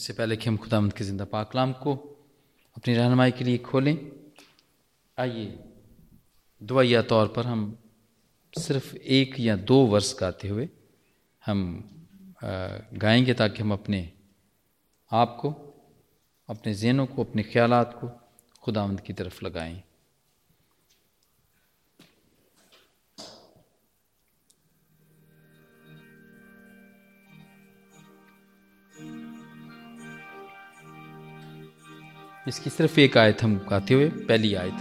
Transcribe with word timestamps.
इससे 0.00 0.12
पहले 0.12 0.36
कि 0.36 0.48
हम 0.48 0.56
खुदा 0.56 0.80
के 0.88 1.04
ज़िंदा 1.04 1.24
पाकलाम 1.24 1.72
को 1.72 1.92
अपनी 2.76 2.94
रहनमाई 2.94 3.30
के 3.30 3.44
लिए 3.44 3.58
खोलें 3.58 3.96
आइए 5.18 5.58
दुआया 6.62 7.02
तौर 7.02 7.28
पर 7.28 7.46
हम 7.46 7.78
सिर्फ़ 8.58 8.96
एक 8.96 9.40
या 9.40 9.56
दो 9.56 9.76
वर्ष 9.86 10.14
गाते 10.20 10.48
हुए 10.48 10.68
हम 11.46 11.60
गाएँगे 12.94 13.34
ताकि 13.34 13.62
हम 13.62 13.72
अपने 13.72 14.00
आप 15.10 15.36
को 15.40 15.50
अपने 16.48 16.74
जहनों 16.74 17.06
को 17.06 17.24
अपने 17.24 17.42
ख्यालात 17.42 17.92
को 18.00 18.10
खुदावंद 18.62 19.00
की 19.00 19.12
तरफ़ 19.12 19.44
लगाएँ 19.44 19.82
इसकी 32.48 32.70
सिर्फ़ 32.70 32.98
एक 33.00 33.16
आयत 33.18 33.42
हम 33.42 33.56
गाते 33.70 33.94
हुए 33.94 34.08
पहली 34.28 34.54
आयत। 34.54 34.78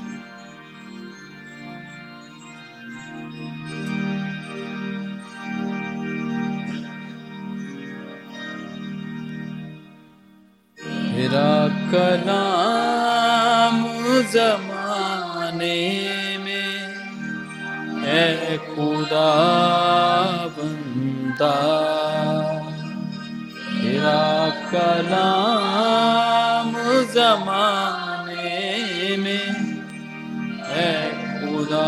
मेरा 11.15 11.51
कलाम 11.91 12.17
जमाने 14.33 15.79
में 16.37 16.73
है 18.03 18.57
खुदा 18.67 19.31
बंदा। 20.57 21.55
मेरा 23.73 24.23
कलाम 24.71 25.48
जमाने 27.39 29.17
में 29.17 29.47
है 30.63 30.91
खुदा 31.39 31.85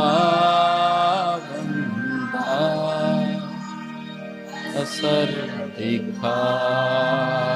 बंदा। 1.38 2.55
असर 4.81 5.31
दिखा 5.77 6.44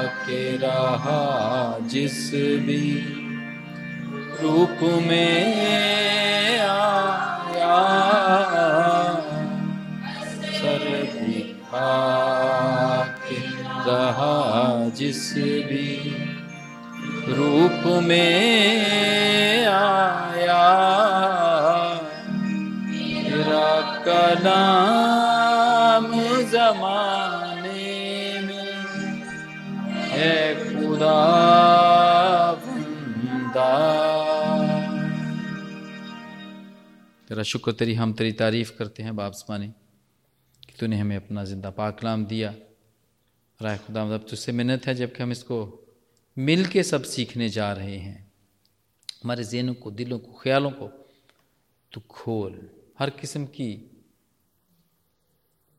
के 0.02 0.56
रहा 0.56 1.78
जिस 1.80 2.30
भी 2.66 2.86
रूप 4.42 4.78
में 5.08 6.60
आया। 6.60 7.80
सर 10.58 10.84
दिखा 11.12 11.92
के 13.28 13.40
रहा 13.88 14.88
जिस 14.88 15.34
भी 15.34 16.15
रूप 17.28 17.86
में 18.02 19.66
आया। 19.66 20.64
तेरा 23.26 23.68
जमाने 26.42 28.40
में 28.40 29.22
है 30.10 30.36
खुदा 30.64 31.16
तेरा 37.28 37.42
शुक्र, 37.42 37.72
तेरी 37.72 37.94
हम 37.94 38.12
तेरी 38.12 38.32
तारीफ़ 38.32 38.70
करते 38.78 39.02
हैं 39.02 39.16
बाप 39.16 39.32
माने 39.50 39.66
कि 39.66 40.72
तूने 40.80 40.98
हमें 40.98 41.16
अपना 41.16 41.44
ज़िंदा 41.44 41.70
पाकलाम 41.70 42.24
दिया। 42.26 42.54
राय 43.60 43.76
खुदा, 43.76 44.02
अब 44.02 44.26
तुझसे 44.30 44.52
मिन्नत 44.52 44.86
है 44.86 44.94
जबकि 44.94 45.22
हम 45.22 45.32
इसको 45.32 45.85
मिल 46.38 46.66
के 46.66 46.82
सब 46.82 47.02
सीखने 47.02 47.48
जा 47.48 47.72
रहे 47.72 47.96
हैं। 47.96 48.32
हमारे 49.22 49.44
जहनों 49.44 49.74
को, 49.74 49.90
दिलों 49.90 50.18
को, 50.18 50.32
ख्यालों 50.32 50.70
को 50.70 50.88
तो 51.92 52.00
खोल। 52.00 52.70
हर 52.98 53.10
किस्म 53.10 53.46
की 53.46 53.90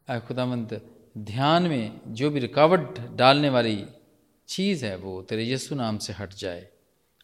खुदामंद 0.10 0.82
ध्यान 1.18 1.64
में 1.64 2.00
जो 2.08 2.30
भी 2.30 2.40
रुकावट 2.40 3.00
डालने 3.00 3.50
वाली 3.50 3.86
चीज़ 4.48 4.86
है, 4.86 4.96
वो 4.96 5.22
तेरे 5.22 5.44
यीशु 5.44 5.76
नाम 5.76 5.98
से 5.98 6.14
हट 6.14 6.34
जाए 6.34 6.70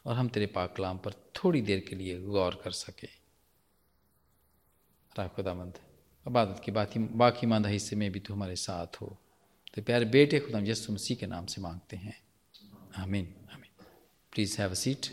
और 0.06 0.16
हम 0.16 0.28
तेरे 0.28 0.46
पाकलाम 0.46 0.98
पर 0.98 1.14
थोड़ी 1.14 1.62
देर 1.62 1.80
के 1.80 1.96
लिए 1.96 2.22
गौर 2.22 2.62
कर 2.64 2.72
सके। 2.72 3.08
राय 5.18 5.28
खुदामंद 5.28 5.80
अबादत 6.28 6.62
की 6.66 6.72
बाकी 6.72 7.00
बाकी 7.00 7.48
मांदा 7.48 7.70
हिस्से 7.70 7.96
में 7.96 8.12
भी 8.12 8.20
तू 8.20 8.34
हमारे 8.34 8.56
साथ 8.56 9.02
हो। 9.02 9.18
तो 9.74 9.82
प्यारे 9.82 10.06
बेटे 10.06 10.40
खुदा 10.40 10.60
यसु 10.60 10.94
मसीह 10.94 11.18
के 11.18 11.28
नाम 11.28 11.46
से 11.46 11.62
मांगते 11.62 11.98
हैं। 11.98 12.22
आमीन 12.94 13.28
आमीन 13.54 13.86
प्लीज़ 14.34 14.62
हैव 14.62 14.72
अ 14.72 14.74
सीट 14.74 15.08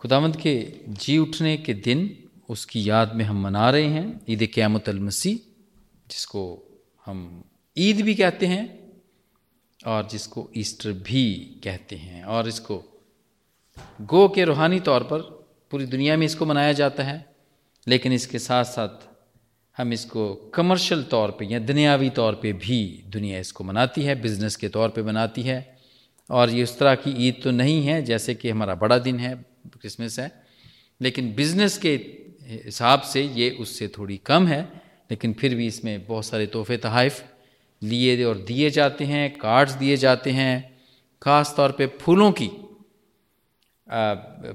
खुदावंद 0.00 0.36
के 0.36 0.54
जी 0.88 1.16
उठने 1.18 1.56
के 1.56 1.74
दिन 1.74 2.00
उसकी 2.48 2.88
याद 2.88 3.14
में 3.14 3.24
हम 3.24 3.42
मना 3.42 3.68
रहे 3.70 3.86
हैं, 3.86 4.20
ईद 4.28 4.46
क़्यामत 4.54 4.88
मसीह, 4.88 5.38
जिसको 6.10 6.42
हम 7.06 7.44
ईद 7.76 8.00
भी 8.00 8.14
कहते 8.14 8.46
हैं 8.46 8.64
और 9.80 10.06
जिसको 10.08 10.48
ईस्टर 10.56 10.92
भी 10.92 11.24
कहते 11.64 11.96
हैं। 11.96 12.24
और 12.24 12.48
इसको 12.48 12.82
गो 14.02 14.28
के 14.28 14.44
रूहानी 14.44 14.80
तौर 14.80 15.02
पर 15.02 15.20
पूरी 15.70 15.86
दुनिया 15.86 16.16
में 16.16 16.26
इसको 16.26 16.46
मनाया 16.46 16.72
जाता 16.72 17.02
है, 17.02 17.18
लेकिन 17.86 18.12
इसके 18.12 18.38
साथ 18.38 18.64
साथ 18.64 19.07
हम 19.78 19.92
इसको 19.92 20.34
कमर्शियल 20.54 21.02
तौर 21.04 21.30
पे 21.30 21.46
या 21.46 21.58
दुनियावी 21.60 22.08
तौर 22.10 22.34
पे 22.34 22.52
भी 22.54 22.78
दुनिया 23.08 23.38
इसको 23.38 23.64
मनाती 23.64 24.02
है 24.02 24.20
बिज़नेस 24.22 24.56
के 24.56 24.68
तौर 24.68 24.88
पे 24.88 25.02
मनाती 25.02 25.42
है। 25.42 25.58
और 26.30 26.50
ये 26.50 26.62
उस 26.62 26.78
तरह 26.78 26.94
की 26.94 27.10
ईद 27.28 27.40
तो 27.44 27.50
नहीं 27.50 27.82
है, 27.82 28.02
जैसे 28.02 28.34
कि 28.34 28.50
हमारा 28.50 28.74
बड़ा 28.74 28.98
दिन 28.98 29.18
है 29.18 29.34
क्रिसमस 29.72 30.18
है। 30.18 30.30
लेकिन 31.00 31.32
बिज़नेस 31.34 31.78
के 31.78 31.94
हिसाब 32.64 33.00
से 33.02 33.22
ये 33.22 33.50
उससे 33.60 33.88
थोड़ी 33.88 34.16
कम 34.26 34.46
है, 34.46 34.60
लेकिन 35.10 35.32
फिर 35.32 35.54
भी 35.54 35.66
इसमें 35.66 36.06
बहुत 36.06 36.24
सारे 36.24 36.46
तोहफे 36.46 36.76
तहफ़ 36.76 37.22
लिए 37.82 38.24
और 38.24 38.38
दिए 38.38 38.70
जाते 38.70 39.04
हैं 39.04 39.30
कार्ड्स 39.34 39.72
दिए 39.74 39.96
जाते 39.96 40.30
हैं, 40.30 40.54
ख़ास 41.22 41.54
तौर 41.56 41.72
पे 41.72 41.86
फूलों 42.00 42.32
की। 42.32 42.50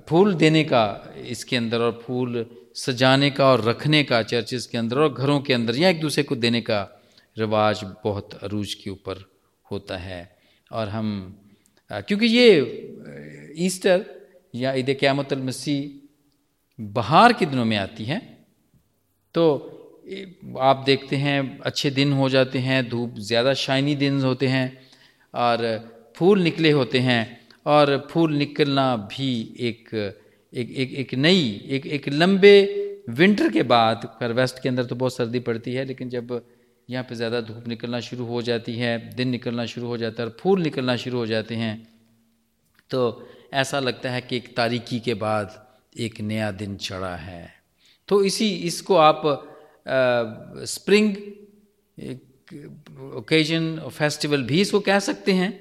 फूल 0.08 0.34
देने 0.36 0.64
का 0.64 0.84
इसके 1.28 1.58
अंदर 1.58 1.82
और 1.82 2.02
फूल 2.06 2.46
सजाने 2.76 3.30
का 3.32 3.46
और 3.46 3.64
रखने 3.64 4.04
का 4.04 4.22
चर्चेज़ 4.24 4.68
के 4.72 4.78
अंदर 4.78 5.00
और 5.00 5.14
घरों 5.14 5.40
के 5.42 5.54
अंदर 5.54 5.76
या 5.76 5.90
एक 5.90 6.00
दूसरे 6.02 6.24
को 6.24 6.36
देने 6.36 6.62
का 6.62 6.82
रिवाज 7.38 7.84
बहुत 8.04 8.34
अरूज 8.44 8.74
के 8.74 8.90
ऊपर 8.90 9.24
होता 9.66 9.98
है। 9.98 10.22
और 10.72 10.90
हम 10.90 11.08
क्योंकि 11.92 12.26
ये 12.26 13.56
ईस्टर 13.66 14.06
या 14.56 14.74
ईद 14.74 14.96
क़्यामत 15.00 15.34
मसीह 15.34 16.84
बहार 16.84 17.34
के 17.34 17.46
दिनों 17.46 17.66
में 17.66 17.78
आती 17.78 18.06
है 18.06 18.20
तो 19.36 19.46
आप 20.62 20.84
देखते 20.86 21.16
हैं, 21.16 21.60
अच्छे 21.60 21.90
दिन 21.92 22.12
हो 22.14 22.30
जाते 22.30 22.60
हैं, 22.60 22.88
धूप 22.90 23.16
ज़्यादा 23.20 23.54
शाइनी 23.56 23.96
दिन 23.96 24.22
होते 24.22 24.48
हैं 24.48 24.66
और 25.34 25.60
फूल 26.18 26.42
निकले 26.42 26.72
होते 26.72 27.00
हैं 27.00 27.22
और 27.66 27.98
फूल 28.12 28.34
निकलना 28.36 28.96
भी 29.10 29.32
एक 29.60 29.90
एक 30.54 30.72
एक 30.72 30.94
एक 30.94 31.14
नई 31.16 31.40
एक 31.68 31.86
एक 31.88 32.10
लंबे 32.10 32.56
विंटर 33.10 33.50
के 33.52 33.64
बाद 33.64 34.10
कर 34.20 34.32
वेस्ट 34.34 34.62
के 34.64 34.70
अंदर 34.70 34.86
तो 34.86 34.96
बहुत 34.96 35.16
सर्दी 35.16 35.40
पड़ती 35.40 35.74
है 35.74 35.86
लेकिन 35.86 36.10
जब 36.10 36.42
यहाँ 36.90 37.04
पे 37.04 37.16
ज़्यादा 37.16 37.42
धूप 37.42 37.68
निकलना 37.68 38.00
शुरू 38.00 38.26
हो 38.26 38.42
जाती 38.42 38.76
है 38.78 38.98
दिन 39.16 39.28
निकलना 39.30 39.66
शुरू 39.66 39.88
हो 39.88 39.98
जाता 39.98 40.24
है 40.24 40.30
और 40.30 40.36
फूल 40.40 40.62
निकलना 40.62 40.96
शुरू 40.96 41.18
हो 41.18 41.26
जाते 41.26 41.56
हैं 41.56 41.76
तो 42.92 43.02
ऐसा 43.54 43.80
लगता 43.80 44.10
है 44.12 44.22
कि 44.22 44.38
एक 44.38 44.56
तारीकी 44.56 45.00
के 45.00 45.14
बाद 45.14 45.60
एक 46.00 46.20
नया 46.22 46.52
दिन 46.52 46.76
चढ़ा 46.78 47.16
है। 47.16 47.54
तो 48.10 48.24
इसी 48.24 48.50
इसको 48.68 48.96
आप 48.96 49.26
आ, 49.26 50.66
स्प्रिंग 50.66 51.16
ओकेजन 53.18 53.90
फेस्टिवल 53.90 54.44
भी 54.44 54.62
इसको 54.62 54.80
कह 54.80 55.00
सकते 55.00 55.32
हैं। 55.32 55.52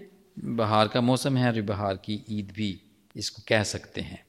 बहार 0.57 0.89
का 0.89 1.01
मौसम 1.01 1.37
है 1.37 1.47
और 1.53 1.61
बहार 1.63 1.97
की 1.97 2.21
ईद 2.31 2.53
भी 2.57 2.71
इसको 3.17 3.43
कह 3.49 3.63
सकते 3.63 4.01
हैं। 4.01 4.25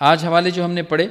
आज 0.00 0.24
हवाले 0.24 0.50
जो 0.50 0.64
हमने 0.64 0.82
पढ़े, 0.82 1.06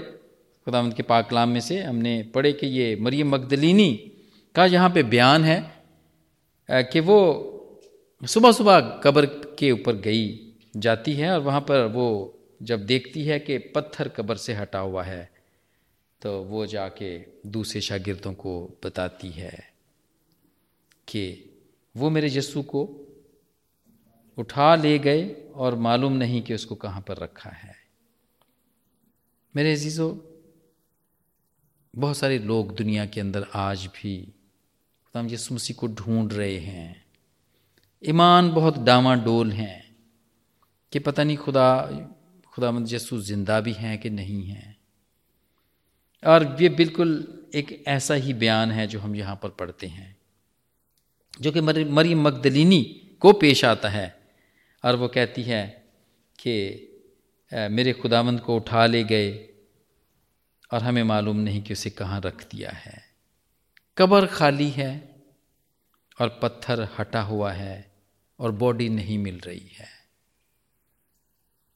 खुदावंत 0.66 0.96
के 0.96 1.04
पाकलाम 1.04 1.50
में 1.50 1.60
से 1.60 1.84
हमने 1.84 2.32
पढ़े 2.36 2.54
कि 2.54 2.68
ये 2.68 2.96
मरियम 2.96 3.30
मगदलिनी 3.30 4.12
का 4.56 4.66
यहाँ 4.66 4.90
पे 4.90 5.04
बयान 5.04 5.44
है 5.44 5.60
कि 6.72 7.00
वो 7.00 7.20
सुबह 8.24 8.52
सुबह 8.52 8.80
कब्र 9.04 9.26
के 9.60 9.72
ऊपर 9.72 9.96
गई, 9.96 10.54
जाती 10.78 11.14
है 11.14 11.32
और 11.32 11.40
वहाँ 11.40 11.62
पर 11.62 11.86
वो 11.86 12.34
जब 12.64 12.86
देखती 12.86 13.24
है 13.24 13.40
कि 13.40 13.58
पत्थर 13.58 14.08
कब्र 14.08 14.36
से 14.36 14.54
हटा 14.54 14.80
हुआ 14.80 15.04
है 15.04 15.30
तो 16.22 16.44
वो 16.44 16.66
जाके 16.66 17.18
दूसरे 17.48 17.82
शागिर्दों 17.82 18.34
को 18.34 18.78
बताती 18.84 19.30
है 19.30 19.72
कि 21.08 21.50
वो 21.98 22.10
मेरे 22.10 22.28
यस्सु 22.28 22.62
को 22.62 22.90
उठा 24.38 24.76
ले 24.76 25.00
गए 25.00 25.36
और 25.56 25.76
मालूम 25.76 26.14
नहीं 26.14 26.42
कि 26.42 26.54
उसको 26.54 26.76
कहाँ 26.76 27.02
पर 27.02 27.18
रखा 27.18 27.50
है। 27.50 27.77
मेरे 29.58 29.72
अजीज़ों, 29.74 30.16
बहुत 31.94 32.18
सारे 32.18 32.38
लोग 32.40 32.76
दुनिया 32.76 33.06
के 33.06 33.22
अंदर 33.22 33.46
आज 33.56 33.86
भी 33.86 34.16
खुदाम 35.06 35.30
यसु 35.30 35.56
मसीह 35.56 35.76
को 35.76 35.88
ढूंढ 35.88 36.34
रहे 36.34 36.58
हैं। 36.58 37.06
ईमान 38.04 38.52
बहुत 38.52 38.78
डामाडोल 38.80 39.52
हैं 39.52 39.96
कि 40.94 41.00
पता 41.00 41.24
नहीं 41.24 41.38
खुदा 41.38 41.70
खुदामंद 42.54 42.94
यसु 42.94 43.20
ज़िंदा 43.20 43.60
भी 43.60 43.74
हैं 43.74 43.98
कि 43.98 44.10
नहीं 44.10 44.44
हैं। 44.44 44.78
और 46.24 46.56
ये 46.62 46.70
बिल्कुल 46.72 47.16
एक 47.56 47.84
ऐसा 47.88 48.14
ही 48.16 48.34
बयान 48.36 48.72
है 48.72 48.88
जो 48.88 49.00
हम 49.00 49.16
यहाँ 49.16 49.40
पर 49.44 49.50
पढ़ते 49.50 49.88
हैं, 49.88 50.16
जो 51.42 51.52
कि 51.52 51.62
मरी 51.62 52.16
मगदलिनी 52.16 52.82
को 53.22 53.34
पेश 53.34 53.66
आता 53.66 53.90
है। 53.90 54.08
और 54.84 54.96
वो 54.96 55.08
कहती 55.08 55.44
है 55.44 55.66
कि 56.40 56.87
मेरे 57.52 57.94
खुदावंद 57.94 58.40
को 58.40 58.56
उठा 58.56 58.86
ले 58.86 59.04
गए 59.04 59.30
और 60.72 60.84
हमें 60.84 61.04
मालूम 61.04 61.38
नहीं 61.38 61.62
कि 61.64 61.74
उसे 61.74 61.90
कहाँ 61.90 62.22
रख 62.22 62.44
दिया 62.44 62.72
है। 62.72 63.04
कबर 63.98 64.26
खाली 64.26 64.70
है 64.70 64.90
और 66.20 66.40
पत्थर 66.44 66.88
हटा 67.00 67.22
हुआ 67.22 67.52
है 67.52 67.92
और 68.40 68.52
बॉडी 68.54 68.90
नहीं 68.90 69.18
मिल 69.18 69.40
रही 69.40 69.72
है। 69.78 69.88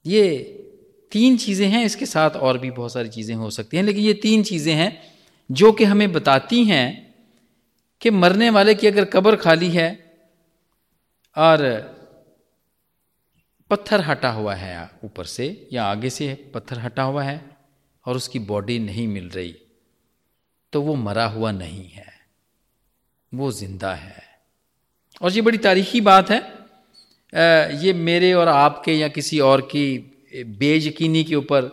ये 0.06 0.40
तीन 1.12 1.38
चीज़ें 1.38 1.68
हैं, 1.68 1.84
इसके 1.86 2.06
साथ 2.06 2.30
और 2.32 2.58
भी 2.58 2.72
बहुत 2.72 2.94
सारी 2.94 3.10
चीज़ें 3.10 3.36
हो 3.36 3.50
सकती 3.50 3.78
हैं, 3.78 3.84
लेकिन 3.84 4.04
ये 4.04 4.14
तीन 4.14 4.44
चीज़ें 4.44 4.74
हैं 4.74 5.02
जो 5.50 5.72
कि 5.72 5.84
हमें 5.84 6.12
बताती 6.12 6.64
हैं 6.64 7.16
कि 8.02 8.10
मरने 8.10 8.50
वाले 8.50 8.76
की 8.76 8.88
अगर 8.88 9.06
कब्र 9.06 9.36
खाली 9.36 9.70
है 9.70 9.90
और 11.38 11.64
पत्थर 13.72 14.02
हटा 14.02 14.30
हुआ 14.32 14.54
है 14.56 14.90
ऊपर 15.06 15.26
से, 15.26 15.68
या 15.74 15.84
आगे 15.86 16.10
से 16.10 16.34
पत्थर 16.54 16.80
हटा 16.80 17.04
हुआ 17.04 17.24
है 17.24 17.40
और 18.06 18.16
उसकी 18.16 18.40
बॉडी 18.46 18.78
नहीं 18.82 19.08
मिल 19.08 19.30
रही 19.30 19.56
तो 20.74 20.82
वो 20.82 20.96
मरा 20.98 21.26
हुआ 21.28 21.52
नहीं 21.54 21.88
है, 21.90 22.08
वो 23.32 23.52
ज़िंदा 23.52 23.94
है। 23.96 24.24
और 25.22 25.32
ये 25.32 25.42
बड़ी 25.42 25.58
तारीखी 25.60 26.02
बात 26.02 26.30
है। 26.32 26.40
ये 27.78 27.94
मेरे 27.96 28.32
और 28.34 28.48
आपके 28.48 28.94
या 28.94 29.08
किसी 29.10 29.40
और 29.42 29.62
की 29.66 29.84
बेयकीनी 30.34 31.24
के 31.24 31.36
ऊपर 31.36 31.70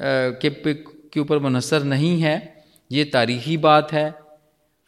के 0.00 0.50
के 0.50 1.20
ऊपर 1.20 1.38
मुनसर 1.38 1.82
नहीं 1.84 2.20
है। 2.20 2.64
ये 2.90 3.04
तारीखी 3.06 3.56
बात 3.58 3.92
है। 3.92 4.12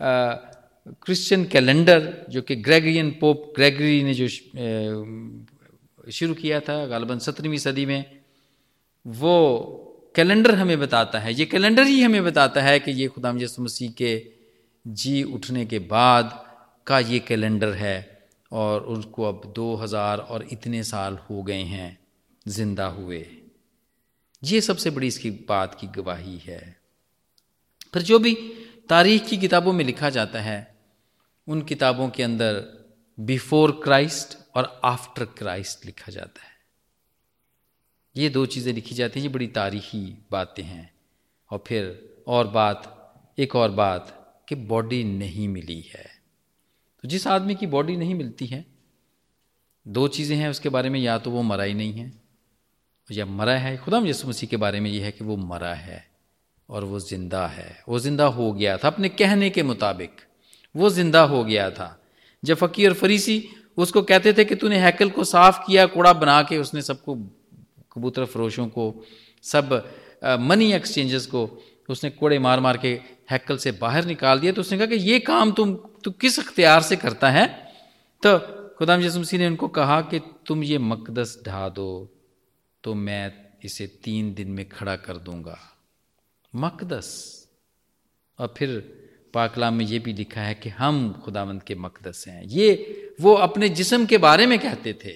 क्रिश्चियन 0.00 1.44
कैलेंडर 1.44 2.12
जो 2.30 2.42
कि 2.42 2.56
ग्रेगरियन 2.58 3.10
पोप 3.20 3.52
ग्रेगरी 3.56 4.02
ने 4.04 4.14
जो 4.14 4.26
शुरू 6.06 6.34
किया 6.34 6.60
था 6.60 6.84
गालबन 6.86 7.18
सत्रहवीं 7.18 7.58
सदी 7.58 7.86
में। 7.86 8.04
वो 9.06 9.82
कैलेंडर 10.14 10.54
हमें 10.54 10.78
बताता 10.80 11.18
है, 11.18 11.34
ये 11.34 11.44
कैलेंडर 11.46 11.82
ही 11.82 12.02
हमें 12.02 12.24
बताता 12.24 12.62
है 12.62 12.78
कि 12.80 12.90
ये 12.90 13.08
खुदाम 13.08 13.38
यसु 13.38 13.62
मसीह 13.62 13.90
के 13.90 14.30
जी 14.84 15.22
उठने 15.22 15.64
के 15.66 15.78
बाद 15.78 16.44
का 16.86 16.98
ये 16.98 17.18
कैलेंडर 17.18 17.72
है 17.72 18.26
और 18.52 18.84
उनको 18.86 19.22
अब 19.22 19.52
2000 19.56 20.18
और 20.18 20.46
इतने 20.52 20.82
साल 20.82 21.18
हो 21.30 21.42
गए 21.42 21.62
हैं, 21.62 21.98
ज़िंदा 22.48 22.86
हुए। 22.86 23.26
ये 24.44 24.60
सबसे 24.60 24.90
बड़ी 24.90 25.06
इसकी 25.06 25.30
बात 25.30 25.76
की 25.80 25.86
गवाही 25.86 26.38
है। 26.38 26.76
फिर 27.94 28.02
जो 28.02 28.18
भी 28.18 28.34
तारीख 28.88 29.26
की 29.26 29.36
किताबों 29.36 29.72
में 29.72 29.84
लिखा 29.84 30.10
जाता 30.10 30.40
है, 30.40 30.76
उन 31.48 31.62
किताबों 31.62 32.08
के 32.08 32.22
अंदर 32.22 32.62
बिफोर 33.18 33.70
क्राइस्ट 33.84 34.36
और 34.56 34.80
आफ्टर 34.84 35.24
क्राइस्ट 35.24 35.86
लिखा 35.86 36.12
जाता 36.12 36.46
है। 36.46 36.54
ये 38.16 38.28
दो 38.28 38.46
चीज़ें 38.46 38.72
लिखी 38.72 38.94
जाती 38.94 39.20
हैं, 39.20 39.26
ये 39.26 39.32
बड़ी 39.32 39.46
तारीखी 39.46 40.26
बातें 40.30 40.62
हैं। 40.62 40.90
और 41.50 41.64
फिर 41.66 42.14
और 42.26 42.46
बात, 42.46 43.34
एक 43.38 43.56
और 43.56 43.70
बात 43.70 44.44
कि 44.48 44.54
बॉडी 44.54 45.04
नहीं 45.04 45.48
मिली 45.48 45.80
है। 45.94 46.06
तो 47.04 47.08
जिस 47.08 47.26
आदमी 47.26 47.54
की 47.54 47.66
बॉडी 47.66 47.96
नहीं 47.96 48.14
मिलती 48.14 48.46
है, 48.46 48.64
दो 49.86 50.08
चीज़ें 50.08 50.36
हैं 50.36 50.48
उसके 50.48 50.68
बारे 50.68 50.90
में, 50.90 51.00
या 51.00 51.18
तो 51.18 51.30
वो 51.30 51.42
मरा 51.42 51.64
ही 51.64 51.74
नहीं 51.74 51.92
है, 51.92 52.12
या 53.10 53.26
मरा 53.26 53.52
है। 53.52 53.76
खुदा 53.76 53.98
यसु 53.98 54.28
मसीह 54.28 54.48
के 54.48 54.56
बारे 54.56 54.80
में 54.80 54.90
ये 54.90 55.04
है 55.04 55.12
कि 55.12 55.24
वो 55.24 55.36
मरा 55.36 55.74
है 55.74 56.04
और 56.68 56.84
वो 56.84 57.00
ज़िंदा 57.00 57.46
है। 57.46 57.82
वो 57.88 57.98
ज़िंदा 57.98 58.26
हो 58.26 58.52
गया 58.52 58.76
था 58.78 58.88
अपने 58.88 59.08
कहने 59.08 59.50
के 59.50 59.62
मुताबिक। 59.62 60.10
वो 60.74 60.90
ज़िंदा 60.90 61.22
हो 61.22 61.44
गया 61.44 61.70
था। 61.70 62.02
जब 62.42 62.54
फ़कीर 62.54 62.92
फरीसी 62.92 63.48
उसको 63.76 64.02
कहते 64.02 64.32
थे 64.32 64.44
कि 64.44 64.54
तूने 64.54 64.78
हैकल 64.78 65.10
को 65.10 65.24
साफ़ 65.24 65.58
किया, 65.66 65.86
कूड़ा 65.86 66.12
बना 66.12 66.42
के 66.42 66.58
उसने 66.58 66.82
सबको, 66.82 67.14
कबूतर, 67.92 68.24
फरोशों 68.24 68.68
को, 68.68 68.94
सब 69.44 69.72
मनी 70.40 70.72
एक्सचेंजेस 70.72 71.26
को 71.26 71.48
उसने 71.88 72.10
कूड़े 72.10 72.38
मार 72.38 72.60
मार 72.60 72.76
के 72.76 72.88
हैकल 73.30 73.56
से 73.56 73.72
बाहर 73.72 74.04
निकाल 74.04 74.40
दिया। 74.40 74.52
तो 74.52 74.60
उसने 74.60 74.78
कहा 74.78 74.86
कि 74.86 74.96
ये 74.96 75.18
काम 75.20 75.52
तुम, 75.52 75.74
तू 76.04 76.10
किस 76.10 76.38
अख्तियार 76.40 76.82
से 76.82 76.96
करता 76.96 77.30
है? 77.30 77.46
तो 78.22 78.38
खुदाम 78.78 79.00
यसुम 79.00 79.22
मसीह 79.22 79.40
ने 79.40 79.46
उनको 79.46 79.68
कहा 79.68 80.00
कि 80.02 80.20
तुम 80.46 80.62
ये 80.64 80.78
मकदस 80.78 81.38
ढा 81.46 81.68
दो 81.68 81.88
तो 82.84 82.94
मैं 82.94 83.32
इसे 83.64 83.86
तीन 84.04 84.34
दिन 84.34 84.48
में 84.48 84.68
खड़ा 84.68 84.96
कर 84.96 85.16
दूँगा। 85.18 85.58
मकदस। 86.54 87.08
और 88.38 88.54
फिर 88.56 88.70
पाकलाम 89.34 89.74
में 89.74 89.84
ये 89.84 89.98
भी 89.98 90.12
लिखा 90.12 90.40
है 90.40 90.54
कि 90.54 90.68
हम 90.68 91.12
खुदावंद 91.24 91.62
के 91.62 91.74
मकदस 91.74 92.24
हैं। 92.28 92.42
ये 92.44 93.05
वो 93.18 93.34
अपने 93.34 93.68
जिस्म 93.68 94.06
के 94.06 94.18
बारे 94.18 94.46
में 94.46 94.58
कहते 94.58 94.92
थे। 95.04 95.14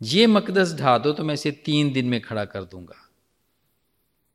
ये 0.00 0.26
मकदस 0.26 0.74
ढा 0.74 0.96
दो 0.98 1.12
तो 1.12 1.24
मैं 1.24 1.34
इसे 1.34 1.50
तीन 1.64 1.92
दिन 1.92 2.06
में 2.06 2.20
खड़ा 2.20 2.44
कर 2.44 2.64
दूँगा। 2.64 3.00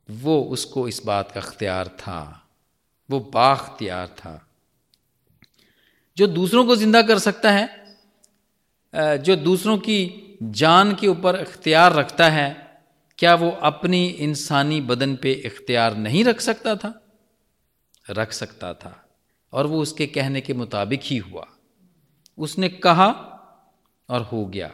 वो 0.08 0.40
उसको 0.42 0.86
इस 0.88 1.02
बात 1.06 1.32
का 1.32 1.40
अख्तियार 1.40 1.88
था। 1.98 2.46
वो 3.10 3.20
बाख्तियार 3.34 4.06
था। 4.08 4.46
जो 6.16 6.26
दूसरों 6.26 6.64
को 6.66 6.76
ज़िंदा 6.76 7.02
कर 7.02 7.18
सकता 7.18 7.50
है 7.52 7.78
जो 8.94 9.36
दूसरों 9.36 9.76
की 9.78 10.36
जान 10.42 10.94
के 10.94 11.08
ऊपर 11.08 11.36
अख्तियार 11.36 11.92
रखता 11.92 12.28
है, 12.28 12.48
क्या 13.18 13.34
वो 13.34 13.50
अपनी 13.50 14.06
इंसानी 14.06 14.80
बदन 14.80 15.14
पे 15.16 15.32
इख्तियार 15.32 15.96
नहीं 15.96 16.24
रख 16.24 16.40
सकता 16.40 16.74
था? 16.76 16.92
रख 18.10 18.32
सकता 18.32 18.72
था। 18.74 18.94
और 19.52 19.66
वो 19.66 19.80
उसके 19.82 20.06
कहने 20.06 20.40
के 20.40 20.54
मुताबिक 20.54 21.00
ही 21.04 21.16
हुआ। 21.16 21.46
उसने 22.40 22.68
कहा 22.68 23.08
और 24.08 24.22
हो 24.22 24.44
गया। 24.46 24.70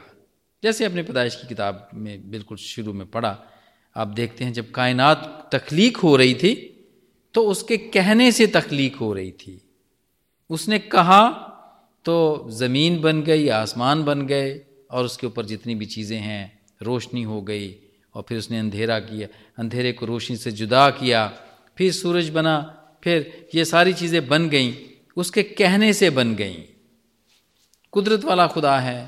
जैसे 0.63 0.85
अपने 0.85 1.03
पैदाइश 1.03 1.35
की 1.35 1.49
किताब 1.49 1.89
में 1.95 2.31
बिल्कुल 2.31 2.57
शुरू 2.59 2.93
में 2.93 3.07
पढ़ा, 3.07 3.39
आप 3.97 4.09
देखते 4.09 4.45
हैं 4.45 4.53
जब 4.53 4.71
कायनात 4.71 5.49
तख्लीक 5.55 5.97
हो 5.97 6.15
रही 6.17 6.35
थी 6.35 6.55
तो 7.35 7.43
उसके 7.43 7.77
कहने 7.77 8.31
से 8.33 8.47
तख्लीक 8.47 8.97
हो 8.97 9.13
रही 9.13 9.31
थी। 9.33 9.61
उसने 10.51 10.79
कहा 10.79 11.23
तो 12.05 12.47
ज़मीन 12.51 13.01
बन 13.01 13.23
गई, 13.23 13.49
आसमान 13.49 14.05
बन 14.05 14.27
गए, 14.27 14.51
और 14.91 15.05
उसके 15.05 15.27
ऊपर 15.27 15.45
जितनी 15.45 15.75
भी 15.75 15.87
चीज़ें 15.87 16.19
हैं, 16.19 16.61
रोशनी 16.83 17.23
हो 17.23 17.41
गई, 17.43 17.69
और 18.15 18.25
फिर 18.29 18.39
उसने 18.39 18.59
अंधेरा 18.59 18.99
किया। 19.01 19.29
अंधेरे 19.59 19.93
को 19.93 20.07
रोशनी 20.07 20.37
से 20.37 20.51
जुदा 20.53 20.89
किया, 20.91 21.27
फिर 21.77 21.93
सूरज 21.93 22.29
बना, 22.29 22.57
फिर 23.05 23.49
ये 23.55 23.65
सारी 23.65 23.93
चीज़ें 23.93 24.29
बन 24.29 24.49
गईं, 24.49 24.73
उसके 25.17 25.43
कहने 25.43 25.93
से 25.93 26.11
बन 26.11 26.35
गईं। 26.35 26.63
कुदरत 27.97 28.25
वाला 28.25 28.47
खुदा 28.47 28.79
है। 28.79 28.99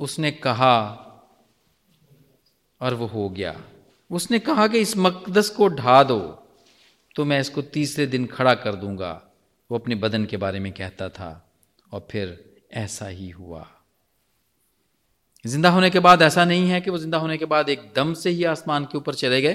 उसने 0.00 0.30
कहा, 0.32 0.76
और 2.80 2.94
वो 2.94 3.06
हो 3.06 3.28
गया। 3.28 3.54
उसने 4.10 4.38
कहा 4.38 4.66
कि 4.66 4.78
इस 4.78 4.96
मकदस 4.96 5.48
को 5.50 5.68
ढा 5.70 6.02
दो 6.02 6.18
तो 7.16 7.24
मैं 7.24 7.38
इसको 7.40 7.62
तीसरे 7.68 8.06
दिन 8.06 8.26
खड़ा 8.26 8.54
कर 8.56 8.74
दूँगा। 8.74 9.10
वो 9.70 9.78
अपने 9.78 9.94
बदन 9.96 10.24
के 10.24 10.36
बारे 10.36 10.60
में 10.60 10.70
कहता 10.72 11.08
था, 11.08 11.30
और 11.90 12.06
फिर 12.10 12.38
ऐसा 12.74 13.06
ही 13.08 13.28
हुआ। 13.30 13.66
ज़िंदा 15.44 15.70
होने 15.70 15.90
के 15.90 16.00
बाद 16.00 16.22
ऐसा 16.22 16.44
नहीं 16.44 16.68
है 16.68 16.80
कि 16.80 16.90
वो 16.90 16.98
ज़िंदा 16.98 17.18
होने 17.18 17.38
के 17.38 17.44
बाद 17.46 17.68
एकदम 17.68 18.12
से 18.14 18.30
ही 18.30 18.44
आसमान 18.46 18.84
के 18.84 18.98
ऊपर 18.98 19.14
चले 19.14 19.40
गए। 19.42 19.54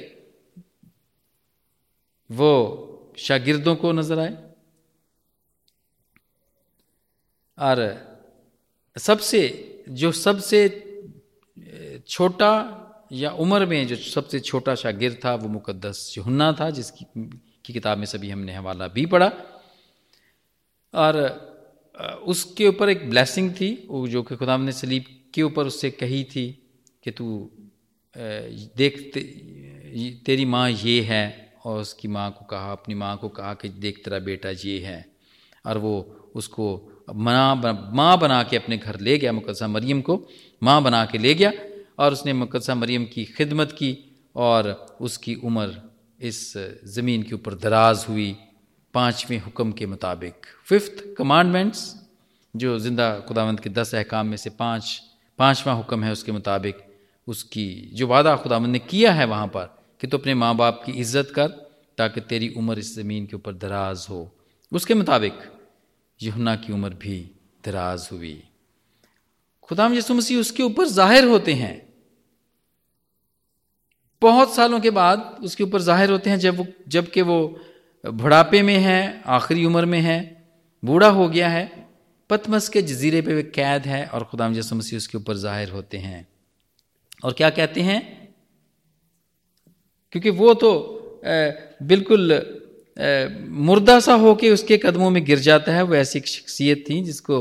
वो 2.30 2.51
शागिर्दों 3.18 3.75
को 3.75 3.92
नज़र 3.92 4.20
आए, 4.20 4.38
और 7.58 8.04
सबसे 8.95 9.41
जो 9.89 10.11
सबसे 10.11 10.59
छोटा 12.07 12.51
या 13.11 13.31
उम्र 13.31 13.65
में 13.65 13.87
जो 13.87 13.95
सबसे 13.95 14.39
छोटा 14.39 14.75
शागिर 14.75 15.19
था 15.25 15.33
वो 15.35 15.47
मुकद्दस 15.47 16.13
यूहन्ना 16.17 16.51
था 16.53 16.69
जिसकी 16.69 17.05
की 17.65 17.73
किताब 17.73 17.97
में 17.97 18.05
सभी 18.05 18.29
हमने 18.29 18.55
हवाला 18.55 18.87
भी 18.87 19.05
पढ़ा। 19.05 19.31
और 20.93 21.17
उसके 22.23 22.67
ऊपर 22.67 22.89
एक 22.89 23.09
ब्लेसिंग 23.09 23.51
थी 23.51 23.87
वो 23.89 24.07
जो 24.07 24.23
कि 24.23 24.35
खुदाम 24.35 24.61
ने 24.61 24.71
सलीब 24.71 25.05
के 25.33 25.41
ऊपर 25.43 25.67
उससे 25.67 25.91
कही 25.91 26.23
थी 26.23 26.47
कि 27.03 27.11
तू 27.11 27.49
देख 28.15 29.11
ते, 29.13 29.21
तेरी 30.25 30.45
माँ 30.45 30.69
ये 30.69 31.01
है 31.01 31.53
और 31.65 31.81
उसकी 31.81 32.07
माँ 32.07 32.31
को 32.31 32.45
कहा 32.45 32.71
अपनी 32.71 32.95
माँ 32.95 33.15
को 33.17 33.29
कहा 33.29 33.53
कि 33.53 33.69
देख 33.69 34.03
तेरा 34.05 34.19
बेटा 34.19 34.49
ये 34.49 34.79
है। 34.79 35.05
और 35.65 35.77
वो 35.77 35.93
उसको 36.35 36.65
माँ 37.07 37.55
माँ 37.93 38.17
बना 38.19 38.41
के 38.43 38.57
अपने 38.57 38.77
घर 38.77 39.00
ले 39.00 39.17
गया 39.17 39.31
मुकदसा 39.33 39.67
मरियम 39.67 40.01
को। 40.01 40.15
माँ 40.62 40.81
बना 40.83 41.05
के 41.05 41.17
ले 41.17 41.33
गया 41.33 41.51
और 42.00 42.13
उसने 42.13 42.33
मुकदसा 42.33 42.75
मरियम 42.75 43.05
की 43.05 43.25
खिदमत 43.27 43.71
की 43.71 43.97
और 44.35 44.69
उसकी 45.01 45.35
उम्र 45.43 45.81
इस 46.19 46.53
ज़मीन 46.95 47.24
के 47.24 47.35
ऊपर 47.35 47.53
दराज 47.55 48.05
हुई 48.09 48.35
पाँचवें 48.93 49.39
हुक्म 49.41 49.71
के 49.71 49.85
मुताबिक। 49.85 50.45
फिफ्थ 50.67 51.03
कमांडमेंट्स 51.17 51.93
जो 52.53 52.77
ज़िंदा 52.79 53.09
खुदावंद 53.19 53.59
के 53.59 53.69
दस 53.69 53.93
अहकाम 53.95 54.27
में 54.27 54.38
से 54.38 54.50
पाँच, 54.51 55.01
पाँचवा 55.39 55.74
हुक्म 55.74 56.03
है 56.03 56.12
उसके 56.12 56.31
मुताबिक 56.31 56.77
उसकी, 57.27 57.91
जो 57.93 58.07
वादा 58.07 58.35
खुदावंद 58.35 58.71
ने 58.71 58.79
किया 58.81 59.12
है 59.13 59.25
वहाँ 59.25 59.47
पर 59.47 59.65
कि 60.01 60.07
तू 60.07 60.12
तो 60.12 60.21
अपने 60.21 60.33
माँ 60.33 60.55
बाप 60.55 60.81
की 60.85 60.91
इज़्ज़त 60.91 61.31
कर 61.35 61.47
ताकि 61.97 62.21
तेरी 62.21 62.50
उम्र 62.57 62.79
इस 62.79 62.95
ज़मीन 62.95 63.25
के 63.25 63.35
ऊपर 63.35 63.53
दराज 63.55 64.05
हो। 64.09 64.29
उसके 64.71 64.93
मुताबिक 64.93 65.33
यहुना 66.19 66.55
की 66.55 66.74
उम्र 66.74 66.93
भी 66.95 67.17
दराज 67.65 68.10
हुई। 68.12 68.43
खुदाम 69.69 69.93
यसु 69.93 70.13
मसीह 70.13 70.39
उसके 70.39 70.63
ऊपर 70.63 70.86
ज़ाहिर 70.88 71.25
होते 71.25 71.53
हैं। 71.53 71.75
बहुत 74.22 74.53
सालों 74.55 74.79
के 74.79 74.89
बाद 74.91 75.39
उसके 75.43 75.63
ऊपर 75.63 75.81
ज़ाहिर 75.81 76.12
होते 76.12 76.29
हैं 76.29 76.38
जब 76.39 76.65
जबकि 76.88 77.22
वो 77.22 77.39
बुढ़ापे 78.03 78.62
में 78.62 78.77
है, 78.77 79.22
आखिरी 79.27 79.65
उम्र 79.65 79.86
में 79.86 80.00
है, 80.01 80.19
बूढ़ा 80.84 81.10
हो 81.10 81.27
गया 81.29 81.50
है, 81.50 81.65
पतमस 82.29 82.69
के 82.69 82.81
जजीरे 82.81 83.22
पे 83.22 83.34
वे 83.34 83.43
कैद 83.55 83.86
है 83.86 84.05
और 84.07 84.24
खुदाम 84.24 84.55
यसु 84.55 84.75
मसीह 84.75 84.98
उसके 84.98 85.17
ऊपर 85.17 85.36
ज़ाहिर 85.38 85.69
होते 85.69 85.98
हैं। 85.98 86.27
और 87.24 87.34
क्या 87.34 87.50
कहते 87.50 87.81
हैं? 87.81 88.01
क्योंकि 90.13 90.29
वो 90.31 90.53
तो 90.53 90.72
बिल्कुल 91.84 92.31
मुर्दा 92.97 93.99
सा 93.99 94.13
होके 94.13 94.49
उसके 94.49 94.77
कदमों 94.77 95.09
में 95.09 95.23
गिर 95.25 95.39
जाता 95.39 95.71
है, 95.71 95.81
वो 95.83 95.95
ऐसी 95.95 96.19
शख्सियत 96.19 96.83
थी 96.89 97.01
जिसको 97.03 97.37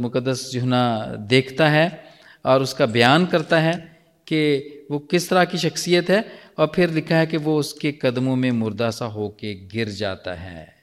मुकदस 0.00 0.48
जुहना 0.52 0.82
देखता 1.28 1.68
है 1.68 2.04
और 2.44 2.62
उसका 2.62 2.86
बयान 2.86 3.26
करता 3.26 3.58
है 3.58 3.74
कि 4.26 4.86
वो 4.90 4.98
किस 5.00 5.28
तरह 5.30 5.44
की 5.44 5.58
शख्सियत 5.58 6.10
है 6.10 6.24
और 6.58 6.70
फिर 6.74 6.90
लिखा 6.90 7.16
है 7.16 7.26
कि 7.26 7.36
वो 7.36 7.58
उसके 7.58 7.92
कदमों 7.92 8.36
में 8.36 8.50
मुर्दा 8.52 8.90
सा 8.90 9.06
होके 9.06 9.54
गिर 9.68 9.88
जाता 9.88 10.34
है। 10.34 10.74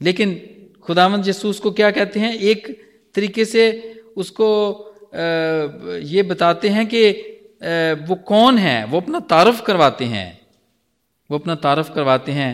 लेकिन 0.00 0.34
खुदावंद 0.82 1.24
जसूस 1.24 1.60
को 1.60 1.70
क्या 1.70 1.90
कहते 1.90 2.20
हैं? 2.20 2.34
एक 2.34 2.66
तरीके 3.14 3.44
से 3.44 4.02
उसको 4.16 4.48
ये 6.04 6.22
बताते 6.22 6.68
हैं 6.68 6.86
कि 6.86 7.10
वो 8.08 8.14
कौन 8.14 8.58
है? 8.58 8.84
वो 8.84 9.00
अपना 9.00 9.20
तारफ़ 9.20 9.62
करवाते 9.62 10.04
हैं। 10.04 10.38
वो 11.30 11.38
अपना 11.38 11.54
तारफ़ 11.56 11.92
करवाते 11.94 12.32
हैं 12.32 12.52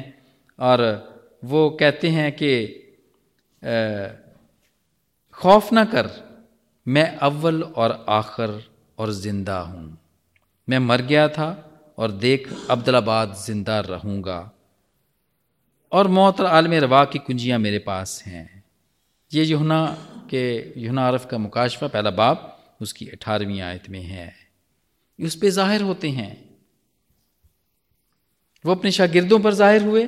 और 0.59 0.83
वो 1.45 1.69
कहते 1.81 2.09
हैं 2.11 2.31
कि 2.33 2.53
खौफ 5.37 5.73
ना 5.73 5.85
कर, 5.87 6.11
मैं 6.87 7.17
अव्वल 7.19 7.63
और 7.63 8.05
आखिर 8.11 8.51
और 8.99 9.11
ज़िंदा 9.13 9.59
हूँ। 9.61 9.99
मैं 10.69 10.79
मर 10.81 11.03
गया 11.03 11.29
था 11.29 11.49
और 11.99 12.11
देख 12.21 12.49
अब्दुलाबाद 12.71 13.35
ज़िंदा 13.37 13.79
रहूँगा 13.81 14.39
और 15.93 16.09
मौत 16.09 16.41
और 16.41 16.47
आलम 16.49 16.73
रवा 16.83 17.05
की 17.05 17.19
कुंजियाँ 17.21 17.59
मेरे 17.59 17.79
पास 17.81 18.23
हैं। 18.27 18.65
ये 19.31 19.45
युना 19.45 19.87
के 20.31 20.45
युना 20.81 21.07
आरफ 21.07 21.27
का 21.31 21.39
मुकाशफा 21.39 21.87
पहला 21.89 22.11
बाप 22.13 22.51
उसकी 22.83 23.07
अठारहवीं 23.09 23.61
आयत 23.63 23.89
में 23.91 24.03
है। 24.03 24.33
उस 25.19 25.35
पर 25.37 25.49
ज़ाहिर 25.51 25.83
होते 25.83 26.09
हैं 26.11 26.33
वो 28.65 28.73
अपने 28.73 28.91
शागिर्दों 28.91 29.39
पर 29.41 29.55
ज़ाहिर 29.55 29.83
हुए। 29.83 30.07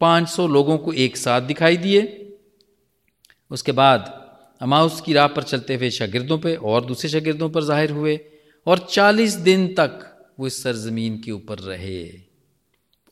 500 0.00 0.46
लोगों 0.48 0.76
को 0.78 0.92
एक 0.94 1.16
साथ 1.16 1.40
दिखाई 1.42 1.76
दिए। 1.76 2.02
उसके 3.50 3.72
बाद 3.72 4.14
अमाउस 4.60 5.00
की 5.00 5.12
राह 5.12 5.26
पर 5.28 5.42
चलते 5.44 5.74
हुए 5.74 5.90
शागिर्दों 5.90 6.38
पे 6.38 6.54
और 6.56 6.84
दूसरे 6.84 7.10
शागिर्दों 7.10 7.48
पर 7.50 7.64
ज़ाहिर 7.64 7.90
हुए 7.90 8.18
और 8.66 8.86
40 8.90 9.34
दिन 9.42 9.66
तक 9.74 10.04
वो 10.38 10.46
इस 10.46 10.62
सरजमीन 10.62 11.18
के 11.18 11.30
ऊपर 11.32 11.58
रहे। 11.60 12.08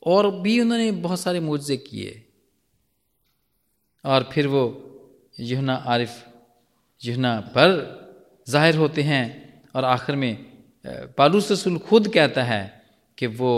और 0.03 0.29
भी 0.41 0.59
उन्होंने 0.59 0.91
बहुत 1.03 1.19
सारे 1.19 1.39
मुआवजे 1.39 1.77
किए। 1.79 2.23
और 4.05 4.29
फिर 4.33 4.47
वो 4.47 4.63
युना 5.37 5.73
आरिफ 5.87 6.11
युना 7.03 7.39
पर 7.55 7.69
ज़ाहिर 8.47 8.75
होते 8.75 9.01
हैं 9.03 9.25
और 9.75 9.85
आखिर 9.85 10.15
में 10.15 10.33
पालूस 11.17 11.51
रसूल 11.51 11.77
खुद 11.79 12.07
कहता 12.07 12.43
है 12.43 12.63
कि 13.17 13.27
वो 13.27 13.53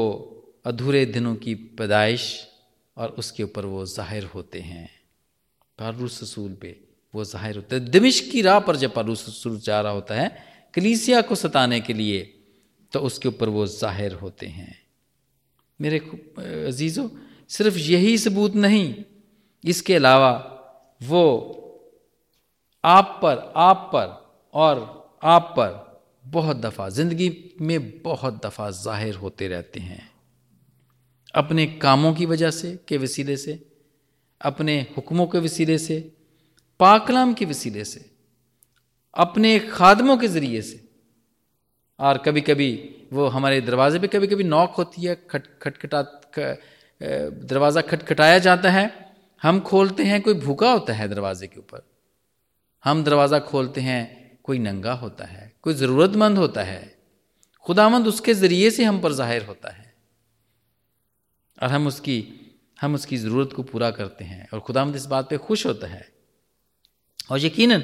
अधूरे 0.66 1.06
दिनों 1.08 1.36
की 1.36 1.54
पैदाइश 1.78 2.24
और 2.98 3.10
उसके 3.18 3.44
ऊपर 3.44 3.66
वो 3.66 3.86
ज़ाहिर 3.88 4.24
होते 4.26 4.60
हैं। 4.62 4.90
पालूस 5.80 6.22
रसूल 6.24 6.54
पे 6.54 6.76
वो 7.14 7.24
ज़ाहिर 7.26 7.56
होते 7.56 7.76
हैं। 7.76 7.90
दिमिश 7.92 8.20
की 8.22 8.42
राह 8.42 8.60
पर 8.60 8.76
जब 8.76 8.94
पालूस 8.94 9.28
रसूल 9.28 9.60
जा 9.60 9.80
रहा 9.82 9.92
होता 9.92 10.16
है, 10.16 10.30
कलीसिया 10.74 11.22
को 11.22 11.36
सताने 11.36 11.80
के 11.82 11.94
लिए 11.94 12.22
तो 12.94 13.00
उसके 13.02 13.28
ऊपर 13.30 13.50
वो 13.50 13.66
ज़ाहिर 13.68 14.14
होते 14.14 14.46
हैं। 14.48 14.78
मेरे 15.80 15.98
अजीज़ों, 16.68 17.08
सिर्फ़ 17.50 17.78
यही 17.78 18.18
सबूत 18.18 18.56
नहीं, 18.58 18.94
इसके 19.64 19.96
अलावा 19.96 20.32
वो 21.02 21.56
आप 22.84 23.20
पर 23.24 23.52
आप 23.58 23.90
पर 23.94 24.08
और 24.54 24.88
आप 25.24 25.54
पर 25.58 25.88
बहुत 26.26 26.58
दफ़ा, 26.58 26.90
ज़िंदगी 26.90 27.56
में 27.62 28.02
बहुत 28.02 28.46
दफ़ा 28.46 28.70
ज़ाहिर 28.72 29.16
होते 29.16 29.48
रहते 29.48 29.80
हैं। 29.80 30.09
अपने 31.34 31.66
कामों 31.78 32.14
की 32.14 32.26
वजह 32.26 32.52
से 32.52 32.76
के 32.88 32.98
वसीले 32.98 33.38
से, 33.38 33.60
अपने 34.42 34.80
हुक्मों 34.98 35.28
के 35.28 35.40
वसीले 35.40 35.78
से, 35.78 36.00
पाकलाम 36.80 37.34
के 37.34 37.46
वसीले 37.46 37.84
से, 37.86 38.06
अपने 39.14 39.58
खादमों 39.62 40.18
के 40.18 40.28
ज़रिए 40.28 40.62
से। 40.62 40.88
और 42.00 42.18
कभी 42.18 42.42
कभी 42.42 42.70
वो 43.14 43.28
हमारे 43.28 43.60
दरवाजे 43.62 44.00
पे 44.00 44.08
कभी 44.08 44.28
कभी 44.28 44.44
नॉक 44.44 44.74
होती 44.74 45.02
है, 45.02 45.16
खट, 45.30 45.48
खटखटा 45.62 46.02
दरवाज़ा 47.02 47.82
खटखटाया 47.82 48.38
जाता 48.40 48.70
है, 48.72 48.92
हम 49.42 49.60
खोलते 49.60 50.04
हैं, 50.04 50.22
कोई 50.22 50.34
भूखा 50.36 50.72
होता 50.72 50.94
है 50.94 51.08
दरवाजे 51.08 51.48
के 51.48 51.60
ऊपर। 51.60 51.82
हम 52.84 53.04
दरवाज़ा 53.04 53.40
खोलते 53.42 53.82
हैं, 53.82 54.40
कोई 54.44 54.60
नंगा 54.60 54.94
होता 54.94 55.26
है, 55.26 55.52
कोई 55.62 55.74
ज़रूरतमंद 55.74 56.38
होता 56.38 56.64
है, 56.64 56.82
खुदामंद 57.66 58.08
उसके 58.08 58.34
ज़रिए 58.34 58.70
से 58.72 58.84
हम 58.84 59.00
पर 59.02 59.14
ज़ाहिर 59.14 59.44
होता 59.46 59.72
है। 59.72 59.89
और 61.60 61.70
हम 61.70 61.88
उसकी 61.88 62.18
हम 62.80 62.94
उसकी 62.96 63.18
ज़रूरत 63.18 63.54
को 63.54 63.64
पूरा 63.64 63.92
करते 63.92 64.24
हैं 64.24 64.48
और 64.54 64.60
खुदामंद 64.60 64.96
इस 64.96 65.06
बात 65.06 65.30
पे 65.30 65.38
खुश 65.38 65.66
होता 65.66 65.88
है। 65.88 66.08
और 67.32 67.40
यकीनन 67.40 67.84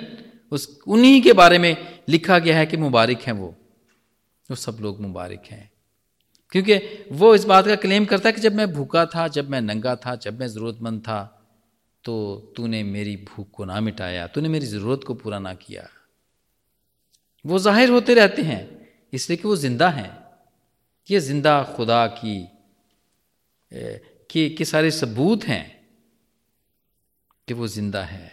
उस, 0.51 0.79
उन्हीं 0.87 1.21
के 1.21 1.33
बारे 1.33 1.57
में 1.59 1.99
लिखा 2.09 2.39
गया 2.39 2.57
है 2.57 2.65
कि 2.65 2.77
मुबारक 2.77 3.21
हैं 3.21 3.33
वो। 3.33 3.55
वो 4.49 4.55
सब 4.55 4.77
लोग 4.81 5.01
मुबारक 5.01 5.43
हैं। 5.45 5.69
क्योंकि 6.51 6.75
वो 7.11 7.33
इस 7.35 7.43
बात 7.43 7.67
का 7.67 7.75
क्लेम 7.75 8.05
करता 8.05 8.29
है 8.29 8.33
कि 8.33 8.41
जब 8.41 8.55
मैं 8.55 8.71
भूखा 8.73 9.05
था, 9.05 9.27
जब 9.27 9.49
मैं 9.49 9.61
नंगा 9.61 9.95
था, 9.95 10.15
जब 10.15 10.39
मैं 10.39 10.47
ज़रूरतमंद 10.47 11.01
था 11.01 11.31
तो 12.03 12.53
तूने 12.57 12.83
मेरी 12.83 13.15
भूख 13.17 13.49
को 13.51 13.65
ना 13.65 13.79
मिटाया, 13.81 14.27
तूने 14.27 14.49
मेरी 14.49 14.65
ज़रूरत 14.65 15.03
को 15.07 15.13
पूरा 15.13 15.39
ना 15.39 15.53
किया। 15.53 15.87
वो 17.45 17.59
ज़ाहिर 17.59 17.89
होते 17.89 18.13
रहते 18.13 18.41
हैं, 18.41 18.87
इसलिए 19.13 19.37
कि 19.37 19.47
वो 19.47 19.55
ज़िंदा 19.55 19.89
हैं। 19.89 20.11
ये 21.09 21.19
ज़िंदा 21.19 21.61
खुदा 21.75 22.05
की 22.07 22.37
के, 23.75 24.49
के 24.49 24.65
सारे 24.65 24.91
सबूत 24.91 25.43
हैं 25.43 25.65
कि 27.47 27.53
वो 27.53 27.67
ज़िंदा 27.67 28.03
है। 28.03 28.31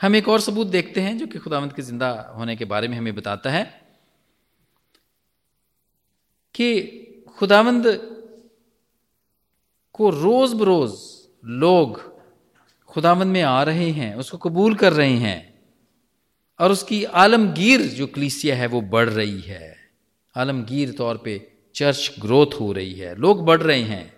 हम 0.00 0.16
एक 0.16 0.28
और 0.28 0.40
सबूत 0.40 0.66
देखते 0.66 1.00
हैं 1.00 1.16
जो 1.18 1.26
कि 1.26 1.38
खुदावंत 1.38 1.72
के 1.72 1.82
ज़िंदा 1.82 2.10
होने 2.36 2.56
के 2.56 2.64
बारे 2.64 2.88
में 2.88 2.96
हमें 2.98 3.14
बताता 3.14 3.50
है 3.50 3.64
कि 6.54 6.68
खुदावंद 7.38 7.86
को 9.94 10.10
रोज़ 10.10 10.54
बरोज़ 10.54 10.94
लोग 11.44 12.00
खुदावंद 12.90 13.32
में 13.32 13.42
आ 13.42 13.62
रहे 13.62 13.90
हैं 13.90 14.14
उसको 14.14 14.38
कबूल 14.38 14.74
कर 14.74 14.92
रहे 14.92 15.16
हैं 15.18 15.54
और 16.60 16.72
उसकी 16.72 17.04
आलमगीर 17.04 17.82
जो 17.82 18.06
कलीसिया 18.06 18.56
है 18.56 18.66
वो 18.66 18.80
बढ़ 18.80 19.08
रही 19.08 19.40
है। 19.40 19.76
आलमगीर 20.34 20.92
तौर 20.92 21.16
पे 21.16 21.55
चर्च 21.76 22.14
ग्रोथ 22.20 22.60
हो 22.60 22.72
रही 22.72 22.92
है, 22.94 23.14
लोग 23.14 23.44
बढ़ 23.44 23.62
रहे 23.62 23.82
हैं। 23.82 24.12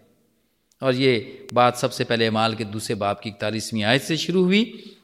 और 0.83 0.95
ये 0.95 1.47
बात 1.53 1.77
सबसे 1.77 2.05
पहले 2.05 2.31
माल 2.31 2.55
के 2.55 2.65
दूसरे 2.67 2.95
बाप 2.95 3.21
की 3.21 3.29
इकतालीसवीं 3.29 3.83
आयत 3.85 4.03
से 4.03 4.17
शुरू 4.17 4.45
हुई, 4.45 4.62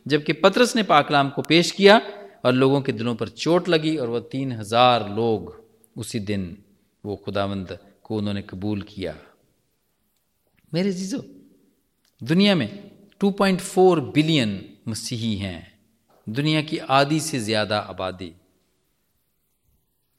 जबकि 0.09 0.33
पत्रस 0.35 0.77
ने 0.77 0.83
पाकलाम 0.83 1.31
को 1.31 1.43
पेश 1.43 1.71
किया 1.71 2.01
और 2.45 2.53
लोगों 2.53 2.81
के 2.81 2.93
दिलों 2.93 3.15
पर 3.15 3.29
चोट 3.29 3.69
लगी 3.69 3.97
और 3.97 4.09
वह 4.09 4.21
तीन 4.31 4.53
हज़ार 4.53 5.09
लोग 5.11 5.53
उसी 5.97 6.21
दिन 6.21 6.57
वो 7.05 7.17
खुदावंद 7.17 7.79
को 8.03 8.17
उन्होंने 8.17 8.43
कबूल 8.43 8.83
किया। 8.85 9.17
मेरे 10.73 10.93
जीजो 10.93 11.19
दुनिया 12.21 12.55
में 12.55 12.69
2.4 13.21 14.01
बिलियन 14.13 14.61
मसीही 14.89 15.35
हैं। 15.37 15.61
दुनिया 16.27 16.63
की 16.63 16.79
आधी 16.79 17.21
से 17.21 17.39
ज़्यादा 17.41 17.79
आबादी 17.79 18.33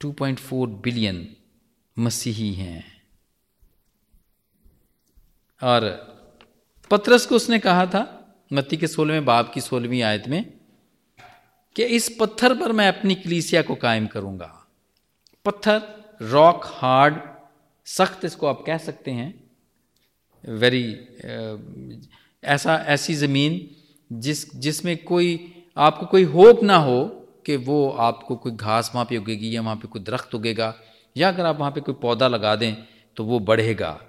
2.4 0.01 0.67
बिलियन 0.83 1.27
मसीही 1.99 2.53
हैं। 2.53 2.83
और 5.61 5.83
पत्रस 6.91 7.25
को 7.25 7.35
उसने 7.35 7.59
कहा 7.59 7.85
था, 7.85 8.03
मत्ती 8.53 8.77
के 8.77 8.87
सोलहवें 8.87 9.25
बाप 9.25 9.53
की 9.53 9.61
सोलहवीं 9.61 10.01
आयत 10.01 10.27
में, 10.27 10.53
कि 11.75 11.83
इस 11.83 12.17
पत्थर 12.19 12.53
पर 12.59 12.71
मैं 12.71 12.87
अपनी 12.87 13.15
कलीसिया 13.15 13.61
को 13.61 13.75
कायम 13.75 14.07
करूँगा। 14.07 14.67
पत्थर, 15.45 15.81
रॉक, 16.21 16.61
हार्ड, 16.65 17.15
सख्त 17.85 18.25
इसको 18.25 18.47
आप 18.47 18.63
कह 18.67 18.77
सकते 18.77 19.11
हैं। 19.11 19.43
वेरी 20.43 20.93
ऐसा, 22.43 22.75
ऐसी 22.75 23.13
ज़मीन 23.13 23.75
जिस, 24.11 24.55
जिसमें 24.55 25.03
कोई, 25.03 25.53
आपको 25.77 26.05
कोई 26.05 26.23
होप 26.23 26.63
ना 26.63 26.77
हो 26.77 27.05
कि 27.45 27.55
वो 27.55 27.89
आपको 27.89 28.35
कोई 28.35 28.51
घास 28.51 28.91
वहाँ 28.95 29.05
पे 29.05 29.17
उगेगी 29.17 29.55
या 29.55 29.61
वहाँ 29.61 29.75
पे 29.75 29.87
कोई 29.87 30.01
दरख्त 30.01 30.35
उगेगा। 30.35 30.73
या 31.17 31.27
अगर 31.27 31.45
आप 31.45 31.59
वहाँ 31.59 31.71
पे 31.71 31.81
कोई 31.81 31.95
पौधा 31.95 32.27
लगा 32.27 32.55
दें 32.55 32.75
तो 33.15 33.23
वो 33.23 33.39
बढ़ेगा। 33.39 34.01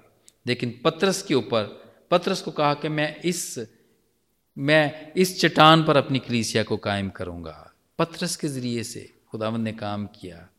लेकिन 0.47 0.81
पत्रस 0.83 1.21
के 1.21 1.33
ऊपर, 1.33 1.63
पत्रस 2.11 2.41
को 2.41 2.51
कहा 2.51 2.73
कि 2.73 2.89
मैं 2.89 3.21
इस 3.21 3.67
मैं 4.57 5.13
इस 5.17 5.41
चट्टान 5.41 5.83
पर 5.83 5.97
अपनी 5.97 6.19
कलीसिया 6.19 6.63
को 6.63 6.77
कायम 6.77 7.09
करूँगा। 7.09 7.73
पत्रस 7.99 8.35
के 8.35 8.47
ज़रिए 8.47 8.83
से 8.83 9.13
खुदावंद 9.31 9.63
ने 9.63 9.71
काम 9.71 10.05
किया। 10.05 10.49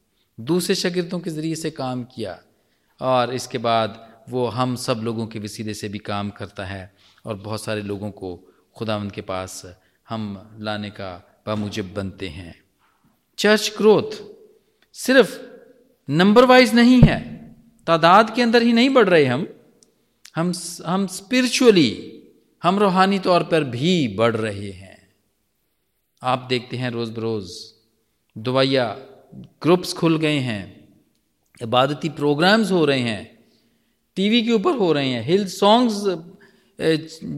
दूसरे 0.41 0.75
शगिर्दों 0.75 1.21
के 1.21 1.31
ज़रिए 1.31 1.55
से 1.55 1.71
काम 1.71 2.05
किया। 2.05 2.43
और 3.01 3.35
इसके 3.35 3.59
बाद 3.59 4.09
वो 4.29 4.47
हम 4.47 4.77
सब 4.77 4.97
लोगों 4.97 5.27
के 5.27 5.39
वसीले 5.39 5.75
से 5.75 5.89
भी 5.89 5.99
काम 5.99 6.31
करता 6.31 6.65
है 6.65 6.95
और 7.27 7.35
बहुत 7.35 7.63
सारे 7.63 7.83
लोगों 7.83 8.11
को 8.11 8.55
खुदावंद 8.77 9.13
के 9.13 9.21
पास 9.21 9.77
हम 10.09 10.57
लाने 10.61 10.91
का 10.91 11.41
बामुजब 11.47 11.95
बनते 11.95 12.29
हैं। 12.29 12.63
चर्च 13.39 13.75
ग्रोथ 13.77 14.11
सिर्फ़ 14.95 15.58
नंबर 16.09 16.45
वाइज 16.45 16.75
नहीं 16.75 17.01
है। 17.03 17.19
तादाद 17.87 18.35
के 18.35 18.43
अंदर 18.43 18.63
ही 18.63 18.73
नहीं 18.73 18.91
बढ़ 18.91 19.09
रहे 19.09 19.25
हम। 19.25 19.47
हम 20.37 20.53
हम 20.87 21.07
स्पिरिचुअली 21.07 21.91
हम 22.63 22.79
रूहानी 22.79 23.19
तौर 23.19 23.43
पर 23.43 23.65
भी 23.65 24.09
बढ़ 24.09 24.37
रहे 24.37 24.71
हैं। 24.71 24.97
आप 26.23 26.47
देखते 26.49 26.77
हैं 26.77 26.91
रोज़ 26.91 27.13
बरोज़ 27.13 27.53
दवाइया 28.37 28.87
ग्रुप्स 29.63 29.93
खुल 29.93 30.19
गए 30.19 30.39
हैं, 30.39 30.89
इबादती 31.63 32.09
प्रोग्राम्स 32.09 32.71
हो 32.73 32.85
रहे 32.85 33.01
हैं 33.01 33.39
टीवी 34.17 34.43
के 34.43 34.53
ऊपर 34.53 34.77
हो 34.77 34.93
रहे 34.93 35.09
हैं 35.09 35.23
हिल 35.25 35.47
सॉन्ग्स 35.49 36.03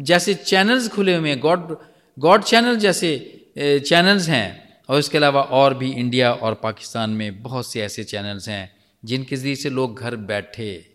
जैसे 0.05 0.35
चैनल्स 0.35 0.89
खुले 0.89 1.17
हुए 1.17 1.29
हैं 1.29 1.41
गॉड 1.41 1.77
गॉड 2.19 2.43
चैनल 2.43 2.77
जैसे 2.77 3.11
चैनल्स 3.59 4.29
हैं। 4.29 4.70
और 4.91 4.99
इसके 4.99 5.19
अलावा 5.19 5.43
और 5.43 5.75
भी 5.75 5.91
इंडिया 5.93 6.33
और 6.33 6.55
पाकिस्तान 6.55 7.11
में 7.11 7.43
बहुत 7.43 7.67
से 7.67 7.81
ऐसे 7.83 8.05
चैनल्स 8.05 8.49
हैं 8.49 8.71
जिनके 9.03 9.37
ज़रिए 9.37 9.57
से 9.57 9.71
लोग 9.71 9.99
घर 9.99 10.17
बैठे, 10.17 10.87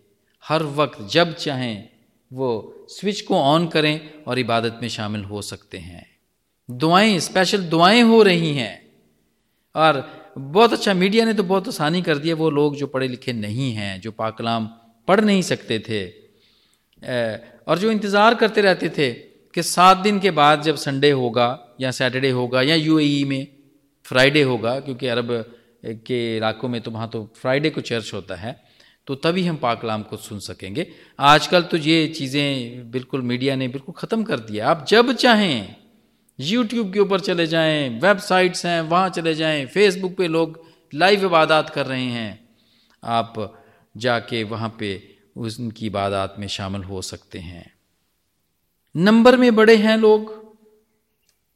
हर 0.44 0.62
वक्त 0.62 0.98
जब 1.12 1.32
चाहें, 1.34 1.88
वो 2.30 2.86
स्विच 2.90 3.20
को 3.20 3.36
ऑन 3.36 3.66
करें 3.66 4.24
और 4.26 4.38
इबादत 4.38 4.78
में 4.82 4.88
शामिल 4.88 5.24
हो 5.24 5.42
सकते 5.42 5.78
हैं। 5.78 6.06
दुआएँ 6.68 7.18
स्पेशल 7.20 7.62
दुआएँ 7.64 8.02
हो 8.02 8.22
रही 8.22 8.52
हैं। 8.54 8.74
और 9.74 10.04
बहुत 10.38 10.72
अच्छा 10.72 10.94
मीडिया 10.94 11.24
ने 11.24 11.34
तो 11.34 11.42
बहुत 11.44 11.68
आसानी 11.68 12.02
कर 12.02 12.18
दिया 12.18 12.34
वो 12.34 12.50
लोग 12.50 12.76
जो 12.76 12.86
पढ़े 12.86 13.08
लिखे 13.08 13.32
नहीं 13.32 13.72
हैं, 13.72 14.00
जो 14.00 14.12
पाकलाम 14.12 14.66
पढ़ 15.08 15.20
नहीं 15.20 15.42
सकते 15.42 15.78
थे 15.78 16.06
और 17.68 17.78
जो 17.78 17.90
इंतज़ार 17.90 18.34
करते 18.34 18.60
रहते 18.60 18.88
थे 18.88 19.12
कि 19.54 19.62
सात 19.62 19.96
दिन 19.96 20.18
के 20.20 20.30
बाद 20.32 20.62
जब 20.62 20.76
संडे 20.76 21.10
होगा 21.10 21.76
या 21.80 21.90
सैटरडे 21.90 22.30
होगा 22.30 22.62
या 22.62 22.74
यूएई 22.74 23.24
में 23.24 23.46
फ्राइडे 24.06 24.42
होगा, 24.42 24.78
क्योंकि 24.80 25.06
अरब 25.08 25.28
के 26.06 26.36
इलाकों 26.36 26.68
में 26.68 26.80
तो 26.80 26.90
वहाँ 26.90 27.08
तो 27.08 27.24
फ्राइडे 27.36 27.70
को 27.70 27.80
चर्च 27.82 28.12
होता 28.14 28.34
है 28.36 28.60
तो 29.08 29.14
तभी 29.16 29.44
हम 29.44 29.56
पाकलाम 29.56 30.02
को 30.02 30.16
सुन 30.18 30.38
सकेंगे। 30.40 30.86
आजकल 31.18 31.62
तो 31.62 31.76
ये 31.78 32.06
चीज़ें 32.08 32.90
बिल्कुल 32.90 33.22
मीडिया 33.22 33.56
ने 33.56 33.68
बिल्कुल 33.68 33.94
ख़त्म 33.98 34.22
कर 34.24 34.40
दिया। 34.40 34.68
आप 34.68 34.84
जब 34.88 35.12
चाहें 35.14 35.76
यूट्यूब 36.38 36.92
के 36.92 37.00
ऊपर 37.00 37.20
चले 37.20 37.46
जाएँ, 37.46 37.88
वेबसाइट्स 38.00 38.64
हैं, 38.66 38.80
वहाँ 38.82 39.08
चले 39.10 39.34
जाएँ 39.34 39.64
फेसबुक 39.66 40.16
पे 40.16 40.28
लोग 40.28 40.60
लाइव 40.92 41.24
इबादत 41.24 41.70
कर 41.74 41.86
रहे 41.86 42.04
हैं, 42.04 42.48
आप 43.02 43.34
जाके 43.94 44.42
वहाँ 44.44 44.74
पे 44.78 44.90
उनकी 45.36 45.86
इबादत 45.86 46.34
में 46.38 46.46
शामिल 46.48 46.82
हो 46.84 47.02
सकते 47.02 47.38
हैं। 47.40 47.64
नंबर 48.94 49.36
में 49.36 49.54
बड़े 49.54 49.76
हैं 49.76 49.96
लोग, 49.98 50.34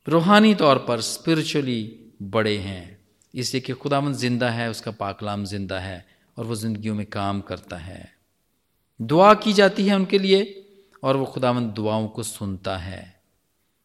रूहानी 0.07 0.55
तौर 0.55 0.79
पर 0.79 1.01
स्पिरिचुअली 1.03 2.00
बड़े 2.21 2.59
हैं। 2.59 2.99
इसलिए 3.35 3.61
कि 3.61 3.73
खुदामंद 3.73 4.15
ज़िंदा 4.15 4.51
है, 4.51 4.71
उसका 4.71 4.91
पाकलाम 4.91 5.45
ज़िंदा 5.45 5.79
है 5.79 6.07
और 6.37 6.45
वो 6.45 6.55
ज़िंदगियों 6.55 6.95
में 6.95 7.07
काम 7.07 7.41
करता 7.41 7.77
है। 7.77 8.13
दुआ 9.01 9.35
की 9.35 9.53
जाती 9.53 9.87
है 9.87 9.95
उनके 9.97 10.19
लिए 10.19 10.67
और 11.03 11.17
वो 11.17 11.25
खुदावंद 11.25 11.71
दुआओं 11.71 12.09
को 12.09 12.23
सुनता 12.23 12.77
है। 12.77 13.21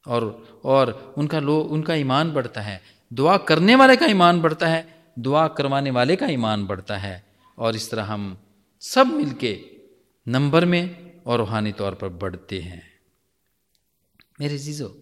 और 0.05 0.61
और 0.65 1.13
उनका 1.17 1.39
लो, 1.39 1.59
उनका 1.59 1.93
ईमान 1.93 2.31
बढ़ता 2.31 2.61
है। 2.61 2.81
दुआ 3.13 3.37
करने 3.37 3.75
वाले 3.75 3.95
का 3.95 4.05
ईमान 4.05 4.41
बढ़ता 4.41 4.67
है, 4.67 4.87
दुआ 5.19 5.47
करवाने 5.47 5.91
वाले 5.91 6.15
का 6.15 6.27
ईमान 6.27 6.65
बढ़ता 6.67 6.97
है। 6.97 7.23
और 7.57 7.75
इस 7.75 7.91
तरह 7.91 8.03
हम 8.03 8.37
सब 8.81 9.07
मिलके 9.07 9.59
नंबर 10.27 10.65
में 10.65 11.21
और 11.25 11.39
रूहानी 11.39 11.71
तौर 11.71 11.95
पर 11.95 12.09
बढ़ते 12.09 12.59
हैं। 12.61 12.83
मेरे 14.39 14.57
जीजो 14.57 14.95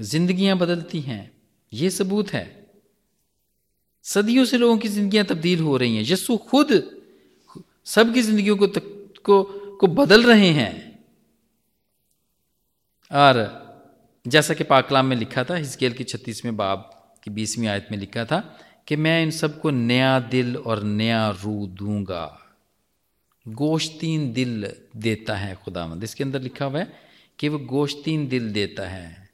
जिंदगियाँ 0.00 0.58
बदलती 0.58 1.00
हैं। 1.00 1.33
ये 1.74 1.90
सबूत 1.90 2.32
है। 2.32 2.66
सदियों 4.02 4.44
से 4.44 4.58
लोगों 4.58 4.78
की 4.78 4.88
जिंदगियाँ 4.88 5.24
तब्दील 5.24 5.60
हो 5.60 5.76
रही 5.76 5.96
हैं। 5.96 6.04
यस्सु 6.06 6.36
खुद 6.36 6.90
सबकी 7.84 8.22
जिंदगियों 8.22 8.56
को 8.56 8.66
को 9.20 9.42
को 9.76 9.86
बदल 9.86 10.22
रहे 10.22 10.48
हैं। 10.48 11.04
और 13.10 13.64
जैसा 14.26 14.54
कि 14.54 14.64
पाकलाम 14.64 15.06
में 15.06 15.16
लिखा 15.16 15.44
था 15.44 15.54
हिस्केल 15.54 15.92
की 15.92 16.04
छत्तीसवें 16.04 16.56
बाब 16.56 16.90
की 17.24 17.30
बीसवीं 17.30 17.68
आयत 17.68 17.88
में 17.90 17.98
लिखा 17.98 18.24
था 18.24 18.38
कि 18.86 18.96
मैं 18.96 19.22
इन 19.22 19.30
सबको 19.30 19.70
नया 19.70 20.20
दिल 20.20 20.56
और 20.56 20.82
नया 20.82 21.30
रू 21.30 21.66
दूँगा। 21.66 22.40
गोश्तीन 23.48 24.32
दिल 24.32 24.72
देता 24.96 25.34
है 25.34 25.54
खुदामंद 25.64 26.04
इसके 26.04 26.24
अंदर 26.24 26.40
लिखा 26.40 26.64
हुआ 26.64 26.78
है 26.78 26.92
कि 27.38 27.48
वो 27.48 27.58
गोश्तीन 27.58 28.28
दिल 28.28 28.52
देता 28.52 28.88
है। 28.88 29.30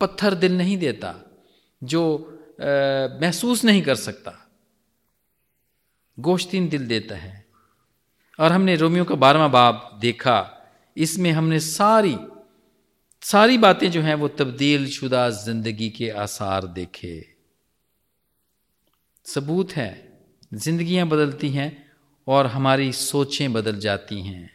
पत्थर 0.00 0.34
दिल 0.34 0.56
नहीं 0.58 0.78
देता। 0.78 1.31
जो 1.82 2.02
महसूस 3.22 3.64
नहीं 3.64 3.82
कर 3.82 3.94
सकता। 3.94 4.38
गोश्तीन 6.18 6.68
दिल 6.68 6.86
देता 6.86 7.14
है। 7.14 7.44
और 8.38 8.52
हमने 8.52 8.76
रोमियो 8.76 9.04
का 9.04 9.14
बारहवा 9.14 9.48
बाब 9.48 9.98
देखा। 10.00 10.38
इसमें 10.96 11.30
हमने 11.32 11.60
सारी 11.60 12.16
सारी 13.22 13.58
बातें 13.58 13.90
जो 13.90 14.00
हैं 14.02 14.14
वो 14.14 14.28
तब्दील 14.28 14.88
शुदा 14.90 15.28
ज़िंदगी 15.30 15.88
के 15.90 16.08
आसार 16.10 16.66
देखे। 16.68 17.14
सबूत 19.26 19.72
है, 19.72 19.90
जिंदगियाँ 20.54 21.06
बदलती 21.08 21.50
हैं 21.50 21.70
और 22.26 22.46
हमारी 22.46 22.92
सोचें 22.92 23.52
बदल 23.52 23.78
जाती 23.78 24.20
हैं। 24.22 24.50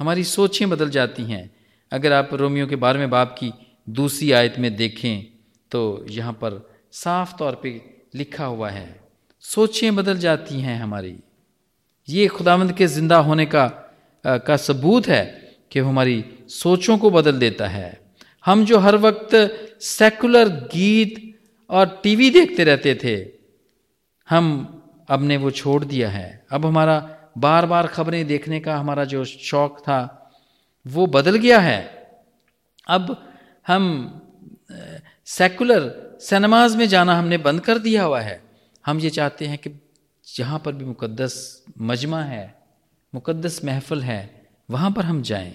हमारी 0.00 0.24
सोचें 0.24 0.68
बदल 0.70 0.90
जाती 0.90 1.24
हैं। 1.24 1.50
अगर 1.92 2.12
आप 2.12 2.34
रोमियो 2.34 2.66
के 2.66 2.76
बारहवें 2.76 3.10
बाब 3.10 3.28
की 3.38 3.52
दूसरी 3.88 4.30
आयत 4.32 4.58
में 4.58 4.74
देखें 4.76 5.39
तो 5.72 6.04
यहाँ 6.10 6.32
पर 6.34 6.60
साफ़ 6.92 7.36
तौर 7.38 7.54
पे 7.62 7.70
लिखा 8.14 8.44
हुआ 8.44 8.70
है 8.70 8.88
सोचें 9.44 9.94
बदल 9.96 10.18
जाती 10.18 10.60
हैं 10.60 10.78
हमारी। 10.78 11.14
ये 12.08 12.26
खुदावंद 12.28 12.72
के 12.72 12.86
ज़िंदा 12.88 13.16
होने 13.18 13.46
का 13.46 13.64
आ, 14.24 14.36
का 14.38 14.56
सबूत 14.58 15.06
है 15.08 15.24
कि 15.72 15.78
हमारी 15.80 16.24
सोचों 16.50 16.96
को 16.98 17.10
बदल 17.10 17.38
देता 17.38 17.66
है। 17.68 18.00
हम 18.44 18.64
जो 18.64 18.78
हर 18.78 18.96
वक्त 18.98 19.34
सेकुलर 19.82 20.48
गीत 20.72 21.18
और 21.70 22.00
टीवी 22.02 22.30
देखते 22.30 22.64
रहते 22.64 22.94
थे 23.04 23.14
हम 24.28 24.46
अब 25.08 25.22
ने 25.22 25.36
वो 25.36 25.50
छोड़ 25.52 25.84
दिया 25.84 26.08
है। 26.10 26.46
अब 26.52 26.66
हमारा 26.66 26.98
बार 27.38 27.66
बार 27.66 27.86
खबरें 27.86 28.26
देखने 28.26 28.60
का 28.60 28.76
हमारा 28.76 29.04
जो 29.04 29.24
शौक 29.24 29.78
था 29.80 30.00
वो 30.86 31.06
बदल 31.08 31.36
गया 31.36 31.58
है। 31.60 31.80
अब 32.86 33.16
हम 33.66 33.86
सेकुलर 35.30 36.16
सिनेमाज 36.20 36.76
में 36.76 36.88
जाना 36.88 37.18
हमने 37.18 37.38
बंद 37.38 37.60
कर 37.60 37.78
दिया 37.78 38.02
हुआ 38.02 38.20
है। 38.20 38.42
हम 38.86 39.00
ये 39.00 39.10
चाहते 39.10 39.46
हैं 39.46 39.58
कि 39.58 39.70
जहाँ 40.36 40.58
पर 40.58 40.72
भी 40.72 40.84
मुकद्दस 40.84 41.64
मजमा 41.80 42.22
है, 42.22 42.62
मुकद्दस 43.14 43.64
महफल 43.64 44.00
है, 44.00 44.48
वहाँ 44.70 44.90
पर 44.90 45.04
हम 45.04 45.22
जाएँ। 45.22 45.54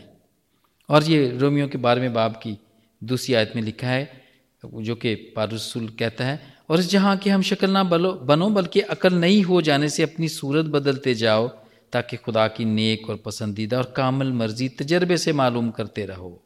और 0.89 1.03
ये 1.03 1.38
रोमियो 1.38 1.67
के 1.67 1.77
बारहवें 1.77 2.13
बाब 2.13 2.31
की 2.31 2.57
दूसरी 3.03 3.35
आयत 3.35 3.53
में 3.55 3.63
लिखा 3.63 3.88
है, 3.88 4.23
जो 4.65 4.95
कि 4.95 5.15
पारसुल 5.15 5.89
कहता 5.89 6.25
है, 6.25 6.39
और 6.69 6.79
इस 6.79 6.89
जहाँ 6.89 7.17
की 7.17 7.29
हम 7.29 7.41
शक्ल 7.41 7.69
ना 7.69 7.83
बलो, 7.83 8.13
बनो, 8.13 8.49
बल्कि 8.49 8.81
अकल 8.81 9.13
नहीं 9.13 9.43
हो 9.43 9.61
जाने 9.61 9.89
से 9.89 10.03
अपनी 10.03 10.29
सूरत 10.29 10.65
बदलते 10.65 11.15
जाओ, 11.15 11.47
ताकि 11.93 12.17
खुदा 12.17 12.47
की 12.47 12.65
नेक 12.65 13.09
और 13.09 13.15
पसंदीदा 13.15 13.77
और 13.77 13.93
कामल 13.97 14.31
मर्ज़ी 14.31 14.69
तजर्बे 14.69 15.17
से 15.17 15.33
मालूम 15.33 15.69
करते 15.69 16.05
रहो। 16.05 16.43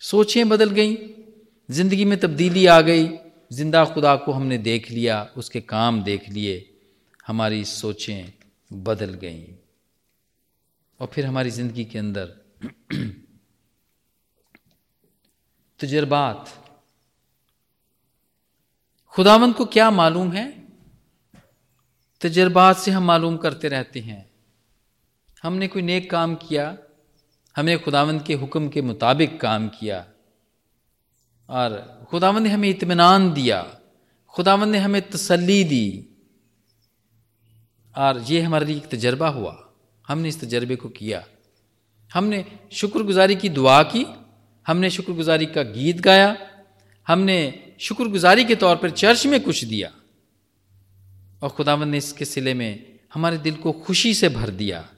सोचें 0.00 0.48
बदल 0.48 0.70
गई 0.70 0.94
ज़िंदगी 1.72 2.04
में 2.04 2.20
तब्दीली 2.20 2.66
आ 2.66 2.80
गई। 2.80 3.08
ज़िंदा 3.52 3.84
खुदा 3.84 4.16
को 4.16 4.32
हमने 4.32 4.58
देख 4.58 4.90
लिया, 4.90 5.28
उसके 5.36 5.60
काम 5.60 6.02
देख 6.02 6.28
लिए। 6.28 6.80
हमारी 7.26 7.64
सोचें 7.64 8.32
बदल 8.72 9.14
गईं। 9.14 9.54
और 11.00 11.06
फिर 11.06 11.26
हमारी 11.26 11.50
ज़िंदगी 11.50 11.84
के 11.84 11.98
अंदर 11.98 12.26
तजर्बात। 15.78 16.66
खुदावंत 19.08 19.56
को 19.56 19.64
क्या 19.64 19.90
मालूम 19.90 20.32
है? 20.32 20.64
तजर्बात 22.20 22.76
से 22.76 22.90
हम 22.90 23.02
मालूम 23.02 23.36
करते 23.36 23.68
रहते 23.68 24.00
हैं। 24.00 24.30
हमने 25.42 25.68
कोई 25.68 25.82
नेक 25.82 26.10
काम 26.10 26.34
किया, 26.34 26.78
हमने 27.56 27.78
खुदावंद 27.78 28.22
के 28.22 28.34
हुक्म 28.34 28.68
के 28.68 28.82
मुताबिक 28.82 29.40
काम 29.40 29.68
किया। 29.68 30.11
और 31.48 32.02
खुदावंद 32.10 32.42
ने 32.42 32.50
हमें 32.50 32.68
इतमान 32.68 33.32
दिया। 33.32 33.80
खुदावंद 34.28 34.72
ने 34.72 34.78
हमें 34.78 35.10
तसली 35.10 35.64
दी। 35.64 36.08
और 37.98 38.20
ये 38.20 38.40
हमारे 38.40 38.66
लिए 38.66 38.76
एक 38.76 38.86
तजर्बा 38.86 39.28
हुआ। 39.28 39.72
हमने 40.08 40.28
इस 40.28 40.40
तजर्बे 40.40 40.76
को 40.76 40.88
किया। 40.88 41.24
हमने 42.14 42.58
शुक्रगुजारी 42.72 43.36
की 43.36 43.48
दुआ 43.48 43.82
की। 43.82 44.06
हमने 44.66 44.90
शुक्रगुजारी 44.90 45.46
का 45.46 45.62
गीत 45.62 46.00
गाया। 46.00 46.36
हमने 47.08 47.72
शुक्रगुजारी 47.80 48.44
के 48.44 48.54
तौर 48.54 48.76
पर 48.76 48.90
चर्च 48.90 49.26
में 49.26 49.40
कुछ 49.40 49.64
दिया। 49.64 49.92
और 51.42 51.48
खुदावंद 51.48 51.90
ने 51.90 51.98
इसके 51.98 52.24
सिले 52.24 52.54
में 52.54 52.98
हमारे 53.14 53.38
दिल 53.38 53.54
को 53.54 53.72
खुशी 53.72 54.14
से 54.14 54.28
भर 54.28 54.50
दिया। 54.50 54.88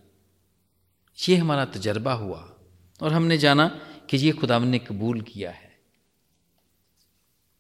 ये 1.29 1.37
हमारा 1.37 1.65
तजर्बा 1.65 2.13
हुआ। 2.13 2.55
और 3.03 3.13
हमने 3.13 3.39
जाना 3.39 3.81
कि 4.11 4.17
ये 4.17 4.33
खुदावंद 4.33 4.69
ने 4.69 4.79
कबूल 4.79 5.21
किया 5.21 5.51
है। 5.51 5.64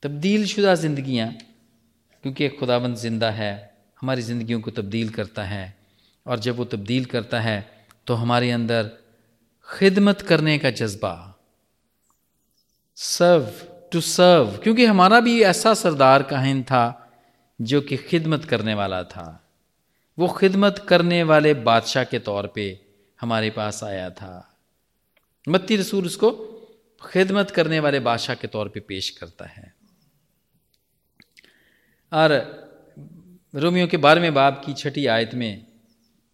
तब्दील 0.04 0.44
शुदा 0.46 0.74
ज़िंदगियाँ, 0.76 1.28
क्योंकि 2.24 2.48
खुदावंद 2.50 2.96
ज़िंदा 2.96 3.30
है, 3.30 3.52
हमारी 4.00 4.22
ज़िंदगियों 4.22 4.60
को 4.60 4.70
तब्दील 4.72 5.08
करता 5.10 5.42
है, 5.44 5.74
और 6.26 6.38
जब 6.38 6.56
वो 6.56 6.64
तब्दील 6.66 7.04
करता 7.06 7.40
है 7.40 7.56
तो 8.06 8.14
हमारे 8.14 8.50
अंदर 8.50 8.90
खिदमत 9.68 10.22
करने 10.22 10.56
का 10.58 10.70
जज्बा 10.72 11.12
सर्व 12.98 13.48
टू 13.92 14.00
सर्व 14.02 14.58
क्योंकि 14.62 14.84
हमारा 14.86 15.20
भी 15.20 15.40
ऐसा 15.42 15.72
सरदार 15.74 16.22
काहिन 16.24 16.62
था, 16.62 16.84
जो 17.58 17.80
कि 17.80 17.96
खिदमत 17.98 18.44
करने 18.44 18.74
वाला 18.74 19.02
था। 19.04 19.26
वो 20.18 20.28
खिदमत 20.30 20.84
करने 20.88 21.22
वाले 21.22 21.54
बादशाह 21.64 22.04
के 22.04 22.18
तौर 22.20 22.46
पे 22.54 22.66
हमारे 23.18 23.50
पास 23.50 23.82
आया 23.84 24.10
था। 24.12 24.34
मत्ती 25.46 25.76
रसूल 25.76 26.06
उसको 26.06 26.30
खिदमत 27.02 27.50
करने 27.50 27.80
वाले 27.80 28.00
बादशाह 28.02 28.36
के 28.36 28.46
तौर 28.48 28.68
पे 28.68 28.80
पेश 28.82 29.10
करता 29.12 29.46
है। 29.46 29.73
और 32.14 32.32
रोमियो 33.54 33.86
के 33.86 33.96
बारहवें 33.96 34.34
बाब 34.34 34.60
की 34.66 34.72
छठी 34.74 35.06
आयत 35.06 35.34
में 35.34 35.66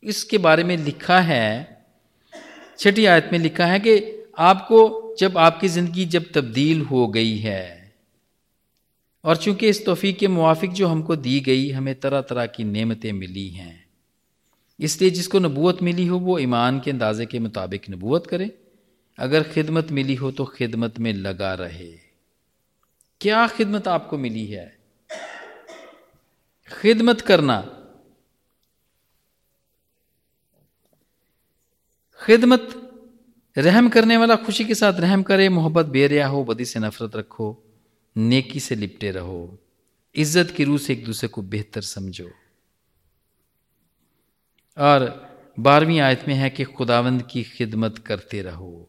इसके 0.02 0.38
बारे 0.38 0.64
में 0.64 0.76
लिखा 0.76 1.18
है, 1.20 1.46
छठी 2.78 3.04
आयत 3.06 3.28
में 3.32 3.38
लिखा 3.38 3.66
है 3.66 3.80
कि 3.80 3.96
आपको 4.38 5.16
जब 5.18 5.38
आपकी 5.38 5.68
ज़िंदगी 5.68 6.04
जब 6.06 6.30
तब्दील 6.34 6.80
हो 6.82 7.06
गई 7.08 7.36
है, 7.38 7.92
और 9.24 9.36
चूँकि 9.36 9.68
इस 9.68 9.84
तोफ़ी 9.86 10.12
के 10.12 10.28
मुआफिक 10.28 10.72
जो 10.72 10.86
हमको 10.88 11.16
दी 11.16 11.40
गई, 11.40 11.70
हमें 11.70 11.94
तरह 11.94 12.20
तरह 12.20 12.46
की 12.46 12.64
नेमतें 12.64 13.12
मिली 13.12 13.48
हैं। 13.48 13.84
इसलिए 14.80 15.10
जिसको 15.10 15.38
नबूत 15.38 15.82
मिली 15.82 16.06
हो, 16.06 16.18
वो 16.18 16.38
ईमान 16.38 16.80
के 16.80 16.90
अंदाजे 16.90 17.26
के 17.26 17.38
मुताबिक 17.38 17.90
नबूत 17.90 18.26
करे। 18.26 18.50
अगर 19.18 19.42
खिदमत 19.42 19.90
मिली 19.92 20.14
हो 20.14 20.30
तो 20.30 20.44
खिदमत 20.44 20.98
में 20.98 21.12
लगा 21.12 21.54
रहे। 21.54 21.92
क्या 23.20 23.46
खिदमत 23.46 23.88
आपको 23.88 24.18
मिली 24.18 24.46
है? 24.46 24.79
खिदमत 26.72 27.20
करना। 27.20 27.60
खिदमत 32.20 32.68
रहम 33.58 33.88
करने 33.88 34.16
वाला 34.16 34.36
खुशी 34.36 34.64
के 34.64 34.74
साथ 34.74 34.92
रहम 34.92 35.22
करे, 35.22 35.48
मोहब्बत, 35.48 35.86
बेरिया 35.86 36.26
हो, 36.26 36.44
बदी 36.44 36.64
से 36.64 36.80
नफरत 36.80 37.16
रखो, 37.16 37.64
नेकी 38.16 38.60
से 38.60 38.74
लिपटे 38.74 39.10
रहो, 39.10 39.58
इज़्ज़त 40.14 40.50
की 40.50 40.64
रूह 40.64 40.78
से 40.78 40.92
एक 40.92 41.04
दूसरे 41.04 41.28
को 41.28 41.42
बेहतर 41.42 41.80
समझो। 41.80 42.30
और 44.78 45.30
बारहवीं 45.60 46.00
आयत 46.00 46.24
में 46.28 46.34
है 46.34 46.50
कि 46.50 46.64
खुदावंद 46.64 47.22
की 47.22 47.42
खिदमत 47.42 47.98
करते 47.98 48.42
रहो। 48.42 48.88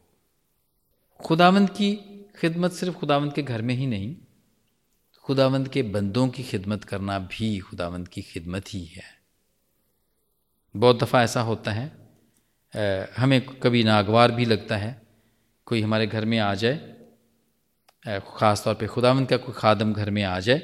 खुदावंद 1.19 1.69
की 1.69 1.95
खिदमत 2.35 2.71
सिर्फ़ 2.71 2.95
खुदावंद 2.95 3.33
के 3.33 3.41
घर 3.41 3.61
में 3.61 3.75
ही 3.75 3.87
नहीं 3.87 4.15
खुदावंद 5.25 5.67
के 5.67 5.81
बंदों 5.89 6.27
की 6.27 6.43
खिदमत 6.43 6.83
करना 6.83 7.17
भी 7.21 7.57
खुदावंद 7.59 8.07
की 8.07 8.21
खिदमत 8.23 8.73
ही 8.73 8.83
है। 8.85 9.03
बहुत 10.75 11.03
दफ़ा 11.03 11.21
ऐसा 11.23 11.41
होता 11.41 11.71
है। 11.71 11.85
हमें 13.17 13.41
कभी 13.63 13.83
नागवार 13.83 14.31
भी 14.31 14.45
लगता 14.45 14.77
है, 14.77 15.01
कोई 15.67 15.81
हमारे 15.81 16.07
घर 16.07 16.25
में 16.25 16.37
आ 16.39 16.53
जाए 16.55 16.79
ख़ास 18.05 18.63
तौर 18.63 18.75
पे 18.75 18.87
खुदावंद 18.87 19.27
का 19.27 19.37
कोई 19.37 19.53
खादम 19.57 19.91
घर 19.93 20.09
में 20.09 20.23
आ 20.23 20.39
जाए, 20.39 20.61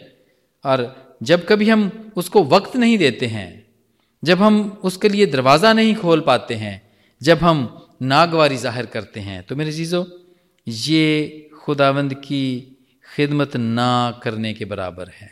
और 0.66 1.18
जब 1.24 1.46
कभी 1.48 1.70
हम 1.70 2.12
उसको 2.18 2.44
वक्त 2.46 2.76
नहीं 2.76 2.98
देते 2.98 3.26
हैं, 3.28 3.50
जब 4.24 4.42
हम 4.42 4.60
उसके 4.84 5.10
लिए 5.10 5.26
दरवाज़ा 5.28 5.74
नहीं 5.74 5.96
खोल 5.96 6.22
पाते 6.22 6.56
हैं, 6.56 6.82
जब 7.22 7.38
हम 7.40 7.60
नागवारी 8.04 8.58
ज़ाहिर 8.58 8.86
करते 8.88 9.20
हैं 9.20 9.44
तो 9.44 9.56
मेरे 9.56 9.74
चीज़ों, 9.74 10.04
ये 10.68 11.50
खुदावंद 11.58 12.14
की 12.16 12.44
खिदमत 13.18 13.56
ना 13.58 14.20
करने 14.24 14.54
के 14.54 14.66
बराबर 14.66 15.10
है। 15.10 15.30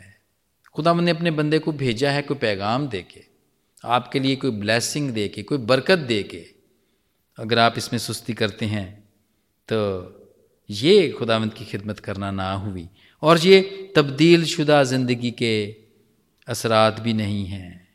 खुदावंद 0.74 1.04
ने 1.04 1.10
अपने 1.10 1.30
बंदे 1.30 1.58
को 1.58 1.72
भेजा 1.74 2.10
है, 2.10 2.22
कोई 2.22 2.36
पैगाम 2.36 2.86
दे 2.88 3.02
के 3.02 3.20
आपके 3.84 4.20
लिए 4.20 4.36
कोई 4.36 4.50
ब्लैसिंग 4.52 5.10
दे 5.10 5.26
के 5.28 5.42
कोई 5.42 5.58
बरकत 5.64 5.98
दे 5.98 6.22
के 6.22 6.44
अगर 7.38 7.58
आप 7.58 7.74
इसमें 7.78 7.98
सुस्ती 7.98 8.34
करते 8.34 8.66
हैं 8.66 8.88
तो 9.68 9.78
ये 10.70 11.08
खुदावंद 11.10 11.52
की 11.54 11.64
खिदमत 11.64 11.98
करना 11.98 12.30
ना 12.30 12.52
हुई। 12.54 12.88
और 13.22 13.38
ये 13.38 13.60
तब्दील 13.96 14.44
शुदा 14.44 14.82
ज़िंदगी 14.84 15.30
के 15.32 15.54
असरात 16.48 16.98
भी 17.00 17.12
नहीं 17.12 17.44
हैं। 17.46 17.88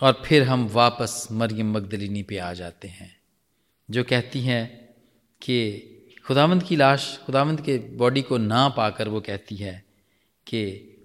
और 0.00 0.22
फिर 0.24 0.42
हम 0.42 0.66
वापस 0.68 1.26
मरियम 1.32 1.72
मगदलिनी 1.72 2.22
पे 2.22 2.38
आ 2.38 2.52
जाते 2.52 2.88
हैं, 2.88 3.10
जो 3.88 4.04
कहती 4.04 4.40
हैं 4.40 4.64
कि 5.42 5.58
खुदावंद 6.24 6.62
की 6.62 6.76
लाश 6.76 7.06
खुदावंद 7.26 7.60
के 7.60 7.76
बॉडी 7.96 8.22
को 8.22 8.36
ना 8.38 8.68
पाकर 8.68 9.08
वो 9.08 9.20
कहती 9.20 9.56
है 9.56 9.84
कि 10.46 10.60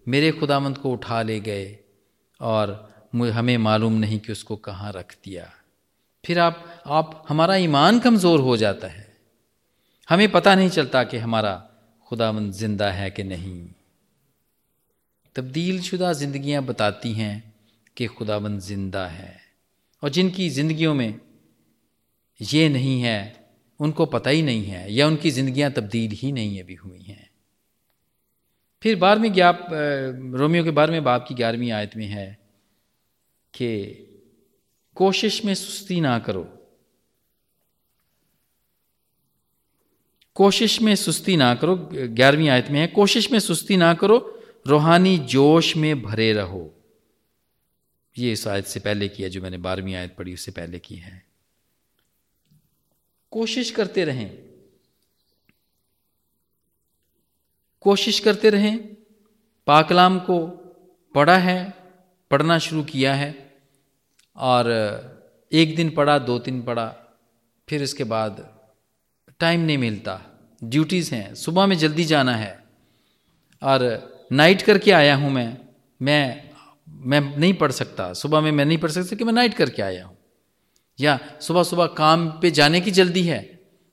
मेरे 0.08 0.32
खुदावंद 0.32 0.78
को 0.78 0.92
उठा 0.92 1.22
ले 1.22 1.40
गए 1.40 1.80
और 2.40 2.72
हमें 3.16 3.58
मालूम 3.58 3.94
नहीं 3.94 4.20
कि 4.20 4.32
उसको 4.32 4.56
कहाँ 4.56 4.92
रख 4.92 5.16
दिया। 5.26 5.50
फिर 6.24 6.40
आप 6.40 6.84
आप, 6.88 7.26
हमारा 7.30 7.56
ईमान 7.56 8.00
कमज़ोर 8.00 8.40
हो 8.40 8.58
जाता 8.58 8.88
है। 8.88 9.08
हमें 10.10 10.32
पता 10.32 10.56
नहीं 10.56 10.70
चलता 10.70 11.04
कि 11.04 11.18
हमारा 11.18 11.54
खुदावंद 12.08 12.54
ज़िंदा 12.54 12.92
है 12.92 13.10
कि 13.12 13.24
नहीं। 13.24 13.68
तब्दील 15.36 15.82
शुदा 15.82 16.14
ज़िंदगियाँ 16.14 16.64
बताती 16.64 17.12
हैं 17.14 17.54
कि 17.98 18.08
खुदावंद 18.08 18.60
ज़िंदा 18.60 19.06
है। 19.08 19.36
और 20.04 20.10
जिनकी 20.10 20.50
ज़िंदगियों 20.50 20.94
में 20.94 21.20
ये 22.40 22.70
नहीं 22.70 23.02
है 23.02 23.20
उनको 23.80 24.06
पता 24.06 24.30
ही 24.30 24.42
नहीं 24.42 24.64
है, 24.64 24.94
या 24.94 25.08
उनकी 25.08 25.32
ज़िंदगियाँ 25.32 25.72
तब्दील 25.72 26.12
ही 26.12 26.32
नहीं 26.32 26.62
अभी 26.62 26.76
हुई 26.76 27.02
हैं। 27.02 27.30
फिर 28.84 28.96
बारहवीं 28.96 29.32
ज्ञाप 29.32 29.68
रोमियो 30.36 30.64
के 30.64 30.72
बारहवें 30.72 31.04
बाप 31.04 31.26
की 31.28 31.36
ग्यारहवीं 31.36 31.72
आयत 31.72 31.96
में 31.98 32.06
है 32.06 32.28
कि 33.54 33.70
कोशिश 34.98 35.44
में 35.46 35.54
सुस्ती 35.54 36.00
ना 36.02 36.18
करो। 36.20 36.48
कोशिश 40.36 40.82
में 40.82 40.96
सुस्ती 40.96 41.36
ना 41.38 41.54
करो, 41.56 41.76
ग्यारहवीं 41.94 42.50
आयत 42.50 42.70
में 42.70 42.80
है, 42.80 42.88
कोशिश 42.88 43.32
में 43.32 43.40
सुस्ती 43.40 43.78
ना 43.78 43.94
करो, 43.94 44.18
रूहानी 44.68 45.18
जोश 45.18 45.76
में 45.78 46.02
भरे 46.02 46.32
रहो। 46.34 46.70
ये 48.16 48.32
इस 48.32 48.48
आयत 48.48 48.66
से 48.66 48.80
पहले 48.80 49.08
किया 49.08 49.30
जो 49.30 49.42
मैंने 49.42 49.58
बारहवीं 49.58 49.96
आयत 49.96 50.16
पढ़ी, 50.18 50.34
उससे 50.34 50.52
पहले 50.52 50.80
की 50.80 50.96
है। 50.96 51.29
कोशिश 53.32 53.72
करते 53.72 54.06
रहें। 54.06 54.30
कोशिश 57.82 58.20
करते 58.20 58.50
रहें। 58.50 58.78
पाकलाम 59.68 60.20
को 60.20 60.40
पढ़ा 61.16 61.38
है, 61.38 61.74
पढ़ना 62.32 62.58
शुरू 62.58 62.84
किया 62.84 63.14
है 63.14 63.56
और 64.38 64.70
एक 65.52 65.76
दिन 65.76 65.90
पढ़ा, 65.90 66.18
दो 66.20 66.40
दिन 66.40 66.62
पढ़ा, 66.62 66.88
फिर 67.70 67.84
इसके 67.84 68.04
बाद 68.04 68.60
टाइम 69.40 69.62
नहीं 69.62 69.78
मिलता। 69.78 70.22
ड्यूटीज़ 70.64 71.16
हैं, 71.16 71.36
सुबह 71.36 71.66
में 71.66 71.78
जल्दी 71.78 72.04
जाना 72.04 72.36
है 72.36 72.64
और 73.64 73.82
नाइट 74.32 74.62
करके 74.62 74.92
आया 74.92 75.16
हूँ 75.16 75.32
मैं। 75.32 75.58
मैं 76.02 76.50
मैं 76.88 77.22
नहीं 77.38 77.54
पढ़ 77.54 77.72
सकता। 77.72 78.14
सुबह 78.14 78.42
में 78.42 78.52
मैं 78.52 78.66
नहीं 78.66 78.78
पढ़ 78.78 78.92
सकता 78.92 79.16
कि 79.16 79.24
मैं 79.24 79.34
नाइट 79.34 79.54
करके 79.54 79.82
आया 79.82 80.06
हूँ। 80.06 80.19
या 81.00 81.20
सुबह 81.42 81.64
सुबह 81.64 81.86
काम 81.98 82.30
पे 82.42 82.52
जाने 82.52 82.82
की 82.82 82.92
जल्दी 82.92 83.24
है, 83.24 83.40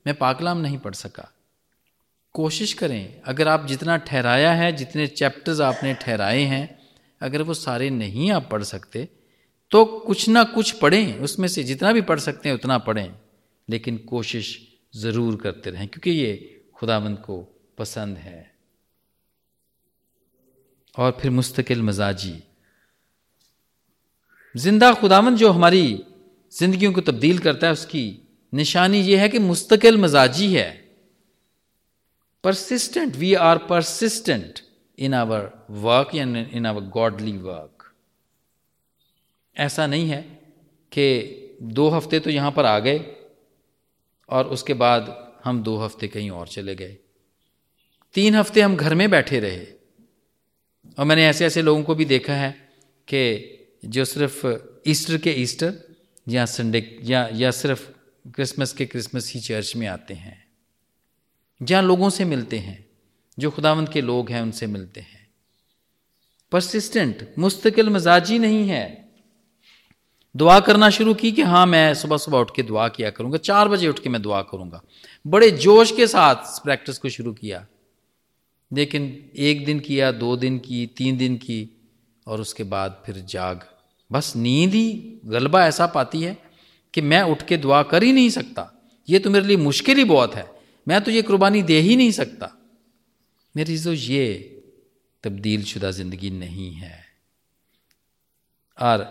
मैं 0.05 0.15
पाकलाम 0.15 0.57
नहीं 0.57 0.77
पढ़ 0.77 0.93
सका। 0.93 1.31
कोशिश 2.35 2.73
करें, 2.73 3.21
अगर 3.21 3.47
आप 3.47 3.65
जितना 3.65 3.97
ठहराया 3.97 4.53
है, 4.53 4.71
जितने 4.71 5.07
चैप्टर्स 5.07 5.61
आपने 5.61 5.93
ठहराए 5.93 6.41
हैं, 6.43 6.79
अगर 7.21 7.41
वो 7.41 7.53
सारे 7.55 7.89
नहीं 7.89 8.31
आप 8.31 8.49
पढ़ 8.51 8.63
सकते 8.63 9.07
तो 9.71 9.83
कुछ 9.85 10.27
ना 10.29 10.43
कुछ 10.43 10.71
पढ़ें, 10.71 11.19
उसमें 11.19 11.47
से 11.47 11.63
जितना 11.63 11.91
भी 11.91 12.01
पढ़ 12.01 12.19
सकते 12.19 12.49
हैं, 12.49 12.55
उतना 12.55 12.77
पढ़ें। 12.77 13.15
लेकिन 13.67 13.97
कोशिश 14.07 14.57
ज़रूर 14.95 15.35
करते 15.35 15.69
रहें, 15.69 15.87
क्योंकि 15.87 16.11
ये 16.11 16.63
खुदावंद 16.75 17.17
को 17.17 17.39
पसंद 17.77 18.17
है। 18.17 18.51
और 20.95 21.17
फिर 21.21 21.31
मुस्तकिल 21.31 21.81
मजाजी। 21.83 22.33
ज़िंदा 24.55 24.93
खुदावंद 24.93 25.37
जो 25.37 25.51
हमारी 25.51 25.83
जिंदगियों 26.53 26.93
को 26.93 27.01
तब्दील 27.01 27.39
करता 27.39 27.67
है, 27.67 27.73
उसकी 27.73 28.27
निशानी 28.53 28.99
यह 29.01 29.21
है 29.21 29.29
कि 29.29 29.39
मुस्तकिल 29.39 29.97
मजाजी 29.97 30.53
है। 30.53 30.69
Persistent 32.43 33.15
we 33.15 33.33
are 33.33 33.57
persistent 33.57 34.59
in 34.97 35.13
our 35.13 35.67
work 35.69 36.15
या 36.15 36.23
इन 36.23 36.65
आवर 36.65 36.81
गॉडली 36.81 37.31
वर्क 37.31 37.91
ऐसा 39.55 39.87
नहीं 39.87 40.09
है 40.09 40.21
कि 40.91 41.05
दो 41.61 41.87
हफ़्ते 41.89 42.19
तो 42.19 42.29
यहाँ 42.29 42.51
पर 42.51 42.65
आ 42.65 42.79
गए 42.79 42.99
और 44.29 44.47
उसके 44.47 44.73
बाद 44.73 45.15
हम 45.43 45.61
दो 45.63 45.77
हफ़्ते 45.77 46.07
कहीं 46.07 46.29
और 46.29 46.47
चले 46.47 46.75
गए। 46.75 46.97
तीन 48.15 48.35
हफ़्ते 48.35 48.61
हम 48.61 48.75
घर 48.75 48.95
में 48.95 49.09
बैठे 49.09 49.39
रहे। 49.39 49.65
और 50.97 51.05
मैंने 51.05 51.27
ऐसे 51.27 51.45
ऐसे 51.45 51.61
लोगों 51.61 51.83
को 51.83 51.95
भी 51.95 52.05
देखा 52.05 52.33
है 52.33 52.51
कि 53.07 53.23
जो 53.85 54.05
सिर्फ़ 54.05 54.47
ईस्टर 54.87 55.17
के 55.17 55.31
ईस्टर 55.31 55.86
या 56.27 56.45
संडे, 56.45 56.99
या 57.03 57.29
या 57.33 57.51
सिर्फ़ 57.51 57.89
क्रिसमस 58.31 58.73
के 58.73 58.85
क्रिसमस 58.85 59.33
ही 59.33 59.39
चर्च 59.39 59.75
में 59.75 59.87
आते 59.87 60.13
हैं। 60.13 60.47
जहाँ 61.63 61.83
लोगों 61.83 62.09
से 62.09 62.25
मिलते 62.25 62.57
हैं, 62.59 62.85
जो 63.39 63.51
खुदावंत 63.51 63.93
के 63.93 64.01
लोग 64.01 64.31
हैं, 64.31 64.41
उनसे 64.41 64.67
मिलते 64.67 65.01
हैं। 65.01 65.27
परसिस्टेंट 66.51 67.33
मुस्तकिल 67.39 67.89
मजाजी 67.89 68.39
नहीं 68.39 68.69
है। 68.69 69.09
दुआ 70.35 70.59
करना 70.59 70.89
शुरू 70.89 71.13
की 71.13 71.31
कि 71.31 71.41
हाँ 71.41 71.65
मैं 71.65 71.93
सुबह 71.93 72.17
सुबह 72.17 72.37
उठ 72.37 72.55
के 72.55 72.63
दुआ 72.63 72.87
किया 72.87 73.09
करूँगा। 73.09 73.37
चार 73.37 73.67
बजे 73.67 73.87
उठ 73.87 73.99
के 73.99 74.09
मैं 74.09 74.21
दुआ 74.21 74.41
करूँगा। 74.41 74.81
बड़े 75.27 75.51
जोश 75.51 75.91
के 75.91 76.07
साथ 76.07 76.35
प्रैक्टिस 76.35 76.97
को 76.97 77.09
शुरू 77.09 77.33
किया। 77.33 77.67
लेकिन 78.73 79.31
एक 79.37 79.65
दिन 79.65 79.79
किया, 79.79 80.11
दो 80.11 80.35
दिन 80.35 80.59
की, 80.59 80.87
तीन 80.87 81.17
दिन 81.17 81.37
की, 81.37 81.81
और 82.27 82.41
उसके 82.41 82.63
बाद 82.63 83.03
फिर 83.05 83.15
जाग। 83.15 83.76
बस 84.11 84.33
नींद 84.35 84.73
ही 84.73 85.19
गलबा 85.25 85.65
ऐसा 85.67 85.85
पाती 85.87 86.21
है 86.21 86.37
कि 86.93 87.01
मैं 87.01 87.21
उठ 87.21 87.41
के 87.41 87.57
दुआ 87.57 87.81
कर 87.83 88.03
ही 88.03 88.11
नहीं 88.11 88.29
सकता। 88.29 88.71
ये 89.07 89.19
तो 89.19 89.29
मेरे 89.29 89.47
लिए 89.47 89.57
मुश्किल 89.57 89.97
ही 89.97 90.03
बहुत 90.03 90.35
है। 90.35 90.45
मैं 90.87 91.01
तो 91.01 91.11
ये 91.11 91.21
कुर्बानी 91.21 91.61
दे 91.63 91.79
ही 91.79 91.95
नहीं 91.95 92.11
सकता। 92.11 92.53
मेरी 93.55 93.77
तो 93.79 93.93
ये 93.93 94.23
तब्दील 95.23 95.63
शुदा 95.63 95.91
ज़िंदगी 95.91 96.29
नहीं 96.29 96.71
है। 96.73 96.99
और 98.77 99.05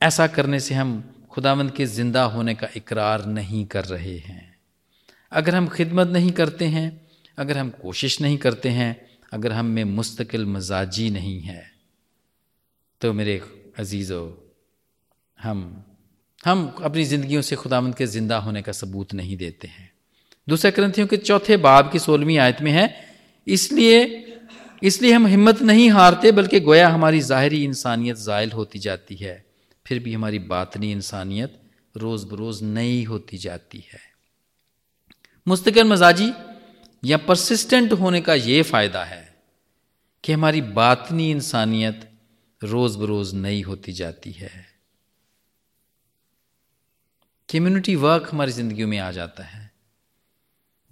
ऐसा 0.00 0.26
करने 0.26 0.60
से 0.60 0.74
हम 0.74 1.02
खुदावंद 1.30 1.70
के 1.70 1.86
ज़िंदा 1.86 2.22
होने 2.24 2.54
का 2.54 2.68
इकरार 2.76 3.24
नहीं 3.26 3.64
कर 3.66 3.84
रहे 3.84 4.16
हैं। 4.18 4.56
अगर 5.32 5.54
हम 5.54 5.68
खिदमत 5.68 6.08
नहीं 6.08 6.30
करते 6.32 6.64
हैं, 6.66 7.00
अगर 7.38 7.58
हम 7.58 7.70
कोशिश 7.82 8.20
नहीं 8.20 8.38
करते 8.38 8.68
हैं, 8.68 8.96
अगर 9.32 9.52
हम 9.52 9.66
में 9.66 9.84
मुस्तकिल 9.84 10.44
मजाजी 10.46 11.08
नहीं 11.10 11.40
है 11.40 11.62
तो 13.00 13.12
मेरे 13.12 13.40
अजीज़ो, 13.74 14.22
हम 15.38 15.84
हम 16.40 16.66
अपनी 16.84 17.04
ज़िंदगियों 17.04 17.40
से 17.42 17.56
खुदावंद 17.56 17.94
के 17.94 18.06
ज़िंदा 18.06 18.36
होने 18.38 18.62
का 18.62 18.72
सबूत 18.74 19.14
नहीं 19.14 19.36
देते 19.36 19.68
हैं। 19.68 19.90
दूसरे 20.48 20.70
ग्रंथियों 20.70 21.06
के 21.06 21.16
चौथे 21.18 21.56
बाब 21.58 21.90
की 21.92 21.98
सोलहवीं 21.98 22.38
आयत 22.38 22.60
में 22.62 22.70
है, 22.72 22.84
इसलिए 23.46 24.20
इसलिए 24.82 25.12
हम 25.12 25.26
हिम्मत 25.26 25.62
नहीं 25.62 25.88
हारते, 25.90 26.32
बल्कि 26.32 26.60
गोया 26.60 26.88
हमारी 26.88 27.20
ज़ाहरी 27.22 27.62
इंसानियत 27.64 28.16
ज़ायल 28.18 28.50
होती 28.52 28.78
जाती 28.78 29.16
है। 29.16 29.44
फिर 29.86 29.98
भी 29.98 30.12
हमारी 30.14 30.38
बातनी 30.46 30.90
इंसानियत 30.92 31.60
रोज़ 31.94 32.26
बरोज़ 32.26 32.64
नई 32.64 33.02
होती 33.04 33.38
जाती 33.38 33.84
है। 33.92 34.00
मुस्तकिल 35.46 35.84
मजाजी, 35.84 36.32
या 37.02 37.16
परसिस्टेंट 37.18 37.92
होने 37.94 38.20
का 38.20 38.34
ये 38.34 38.62
फ़ायदा 38.64 39.04
है 39.04 39.24
कि 40.24 40.32
हमारी 40.32 40.60
बातनी 40.74 41.30
इंसानियत 41.30 42.08
रोज़ 42.64 42.98
बरोज़ 42.98 43.34
नई 43.36 43.60
होती 43.62 43.92
जाती 43.92 44.32
है। 44.32 44.50
कम्युनिटी 47.48 47.94
वर्क 47.96 48.28
हमारी 48.32 48.52
ज़िंदगियों 48.52 48.88
में 48.88 48.98
आ 48.98 49.10
जाता 49.10 49.44
है। 49.44 49.70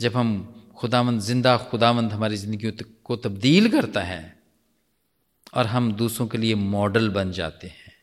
जब 0.01 0.17
हम 0.17 0.73
खुदावंद, 0.77 1.21
ज़िंदा 1.21 1.57
खुदावंद 1.57 2.13
हमारी 2.13 2.37
ज़िंदगी 2.37 2.71
को 3.05 3.17
तब्दील 3.17 3.71
करता 3.71 4.03
है 4.03 4.43
और 5.55 5.67
हम 5.67 5.93
दूसरों 5.93 6.27
के 6.27 6.39
लिए 6.39 6.55
मॉडल 6.55 7.09
बन 7.11 7.33
जाते 7.33 7.67
हैं। 7.67 7.95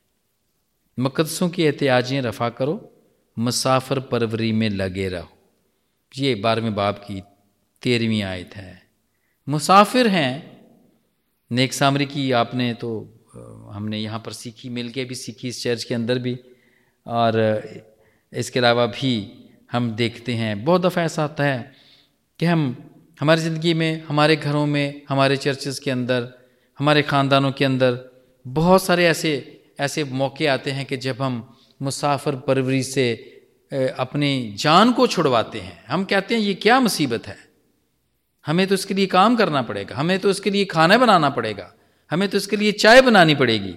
मकदसों 0.97 1.49
की 1.49 1.63
एहतियाजें 1.63 2.21
रफा 2.21 2.49
करो, 2.49 2.95
मुसाफर 3.37 3.99
परवरी 3.99 4.51
में 4.51 4.69
लगे 4.69 5.09
रहो। 5.09 5.29
ये 6.17 6.35
बारहवें 6.35 6.75
बाब 6.75 6.95
की 6.95 7.21
तेरहवीं 7.81 8.21
आयत 8.23 8.55
है। 8.55 8.89
मुसाफिर 9.47 10.07
हैं, 10.07 10.33
नेक 11.51 11.73
सामरी 11.73 12.05
की 12.05 12.31
आपने 12.31 12.73
तो 12.73 12.89
हमने 13.71 13.97
यहाँ 13.97 14.19
पर 14.19 14.33
सीखी 14.33 14.69
मिल 14.69 14.89
के 14.89 15.03
भी 15.05 15.15
सीखी 15.15 15.47
इस 15.47 15.63
चर्च 15.63 15.83
के 15.83 15.95
अंदर 15.95 16.19
भी। 16.19 16.37
और 17.05 17.37
इसके 18.33 18.59
अलावा 18.59 18.85
भी 18.87 19.11
हम 19.71 19.91
देखते 19.91 20.33
हैं, 20.33 20.63
बहुत 20.65 20.81
दफ़ा 20.81 21.03
ऐसा 21.03 21.21
होता 21.21 21.43
है 21.43 21.71
कि 22.39 22.45
हम, 22.45 22.75
हमारी 23.19 23.41
ज़िंदगी 23.41 23.73
में, 23.73 24.03
हमारे 24.03 24.35
घरों 24.35 24.65
में, 24.65 25.01
हमारे 25.09 25.37
चर्चेस 25.37 25.79
के 25.79 25.91
अंदर, 25.91 26.27
हमारे 26.79 27.01
ख़ानदानों 27.03 27.51
के 27.51 27.65
अंदर 27.65 27.97
बहुत 28.45 28.83
सारे 28.83 29.05
ऐसे 29.05 29.31
ऐसे 29.79 30.03
मौके 30.03 30.47
आते 30.47 30.71
हैं 30.71 30.85
कि 30.85 30.97
जब 30.97 31.21
हम 31.21 31.35
मुसाफर 31.81 32.35
परवरी 32.37 32.81
से 32.83 33.11
अपनी 33.71 34.55
जान 34.59 34.91
को 34.93 35.05
छुड़वाते 35.07 35.59
हैं। 35.59 35.83
हम 35.87 36.03
कहते 36.03 36.35
हैं, 36.35 36.41
ये 36.41 36.53
क्या 36.55 36.79
मुसीबत 36.79 37.27
है? 37.27 37.37
हमें 38.45 38.65
तो 38.67 38.75
इसके 38.75 38.93
लिए 38.93 39.05
काम 39.07 39.35
करना 39.35 39.61
पड़ेगा, 39.61 39.95
हमें 39.95 40.17
तो 40.19 40.29
इसके 40.29 40.49
लिए 40.49 40.65
खाना 40.65 40.97
बनाना 40.97 41.29
पड़ेगा। 41.29 41.71
हमें 42.11 42.27
तो 42.29 42.37
इसके 42.37 42.55
लिए 42.57 42.71
चाय 42.73 43.01
बनानी 43.01 43.35
पड़ेगी। 43.35 43.75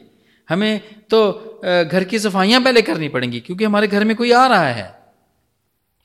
हमें 0.48 0.80
तो 1.10 1.18
घर 1.64 2.04
की 2.04 2.18
सफाइयाँ 2.18 2.60
पहले 2.62 2.82
करनी 2.82 3.08
पड़ेंगी, 3.08 3.40
क्योंकि 3.40 3.64
हमारे 3.64 3.88
घर 3.88 4.04
में 4.04 4.14
कोई 4.16 4.32
आ 4.32 4.46
रहा 4.46 4.68
है। 4.68 4.94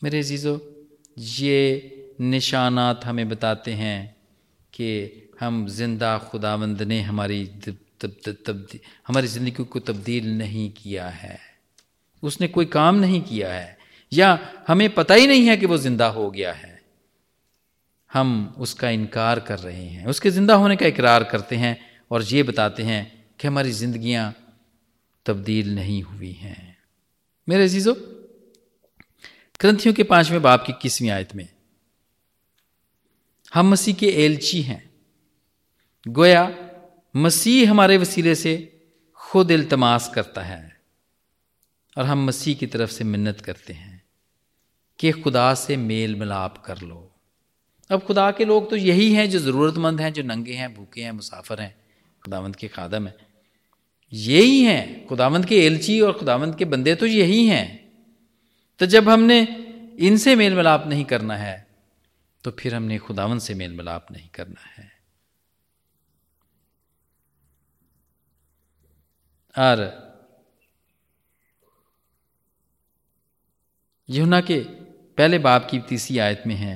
मेरे 0.02 0.24
जीजो 0.24 0.60
ये 1.18 2.16
निशानात 2.22 3.06
हमें 3.06 3.28
बताते 3.30 3.72
हैं 3.74 4.16
कि 4.74 4.90
हम 5.40 5.68
ज़िंदा 5.68 6.18
खुदावंद 6.32 6.82
ने 6.82 7.02
हमारी 7.02 7.50
हमारी 9.08 9.28
ज़िंदगी 9.28 9.64
को 9.64 9.80
तब्दील 9.80 10.28
नहीं 10.38 10.70
किया 10.72 11.08
है। 11.08 11.40
उसने 12.24 12.48
कोई 12.48 12.66
काम 12.68 12.96
नहीं 12.96 13.22
किया 13.22 13.52
है। 13.54 13.78
या 14.12 14.40
हमें 14.68 14.90
पता 14.90 15.14
ही 15.14 15.28
नहीं 15.28 15.46
है 15.46 15.58
कि 15.58 15.66
वो 15.66 15.78
ज़िंदा 15.78 16.08
हो 16.08 16.30
गया 16.32 16.52
है। 16.54 16.80
हम 18.12 18.56
उसका 18.58 18.90
इनकार 18.90 19.40
कर 19.40 19.60
रहे 19.60 19.84
हैं। 19.84 20.06
उसके 20.06 20.30
ज़िंदा 20.32 20.56
होने 20.56 20.76
का 20.76 20.86
इकरार 20.86 21.24
करते 21.24 21.56
हैं। 21.56 21.78
और 22.12 22.24
ये 22.24 22.44
बताते 22.44 22.84
हैं 22.84 23.02
कि 23.40 23.48
हमारी 23.48 23.72
ज़िंदगियाँ 23.72 24.34
तब्दील 25.26 25.74
नहीं 25.76 26.02
हुई 26.04 26.32
हैं। 26.34 26.78
मेरे 27.48 27.64
अजीज़ो, 27.64 27.94
ग्रंथियों 29.60 29.94
के 29.94 30.04
पाँचवें 30.06 30.42
बाप 30.42 30.64
की 30.66 30.74
किसवीं 30.82 31.10
आयत 31.10 31.36
में, 31.36 31.48
हम 33.52 33.70
मसीह 33.72 33.96
के 33.96 34.08
एलची 34.26 34.62
हैं। 34.62 34.84
गोया, 36.06 36.50
मसीह 37.16 37.70
हमारे 37.70 37.98
वसीले 37.98 38.36
से 38.36 38.56
खुद 39.20 39.52
इल्तमास 39.52 40.12
करता 40.16 40.42
है 40.44 40.62
और 41.98 42.06
हम 42.06 42.26
मसीह 42.26 42.56
की 42.56 42.68
तरफ़ 42.68 42.92
से 42.92 43.04
मिन्नत 43.04 43.42
करते 43.42 43.74
हैं 43.74 44.02
कि 45.00 45.12
खुदा 45.14 45.54
से 45.56 45.78
मेल 45.78 46.16
मिलाप 46.16 46.58
कर 46.66 46.82
लो। 46.82 47.12
अब 47.90 48.02
खुदा 48.02 48.30
के 48.32 48.46
लोग 48.46 48.70
तो 48.70 48.76
यही 48.76 49.12
हैं 49.14 49.30
जो 49.30 49.40
ज़रूरतमंद 49.40 50.02
हैं, 50.02 50.14
जो 50.14 50.24
नंगे 50.24 50.54
हैं, 50.54 50.74
भूखे 50.74 51.02
हैं, 51.02 51.12
मुसाफर 51.12 51.62
हैं। 51.62 51.76
खुदावंत 52.28 52.56
के 52.56 52.68
खादम 52.68 53.08
हैं। 53.08 53.16
यही 54.14 54.62
हैं, 54.62 55.06
खुदावंत 55.08 55.46
के 55.46 55.58
एलची 55.66 56.00
और 56.02 56.12
खुदावंत 56.14 56.58
के 56.58 56.66
बंदे 56.66 56.96
तो 56.96 57.06
यही 57.06 57.46
हैं। 57.48 57.68
तो 58.80 58.86
जब 58.86 59.10
हमने 59.10 59.42
इनसे 60.00 60.36
मेल 60.36 60.56
मिलाप 60.56 60.88
नहीं 60.88 61.06
करना 61.06 61.36
है 61.36 61.56
तो 62.44 62.52
फिर 62.52 62.76
हमने 62.76 62.98
खुदावन 62.98 63.40
से 63.40 63.54
मेल 63.54 63.72
मिलाप 63.74 64.12
नहीं 64.12 64.28
करना 64.30 64.62
है। 64.68 64.92
और 69.56 69.86
यहुना 74.10 74.42
के 74.42 74.60
पहले 75.18 75.40
बाप 75.40 75.68
की 75.72 75.80
तीसरी 75.80 76.18
आयत 76.20 76.44
में 76.48 76.56
है 76.56 76.76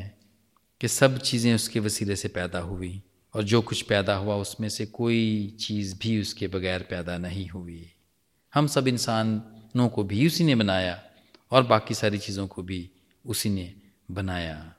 कि 0.81 0.87
सब 0.87 1.17
चीज़ें 1.19 1.53
उसके 1.55 1.79
वसीले 1.79 2.15
से 2.15 2.27
पैदा 2.27 2.59
हुई। 2.59 3.01
और 3.33 3.43
जो 3.43 3.61
कुछ 3.61 3.81
पैदा 3.81 4.15
हुआ, 4.15 4.35
उसमें 4.35 4.69
से 4.69 4.85
कोई 4.85 5.57
चीज़ 5.59 5.95
भी 5.97 6.21
उसके 6.21 6.47
बगैर 6.47 6.83
पैदा 6.83 7.17
नहीं 7.17 7.47
हुई। 7.47 7.93
हम 8.53 8.67
सब 8.67 8.87
इंसानों 8.87 9.89
को 9.89 10.03
भी 10.03 10.27
उसी 10.27 10.43
ने 10.43 10.55
बनाया 10.55 11.03
और 11.51 11.63
बाकी 11.63 11.93
सारी 11.93 12.17
चीज़ों 12.17 12.47
को 12.47 12.63
भी 12.63 12.91
उसी 13.25 13.49
ने 13.49 13.73
बनाया। 14.11 14.73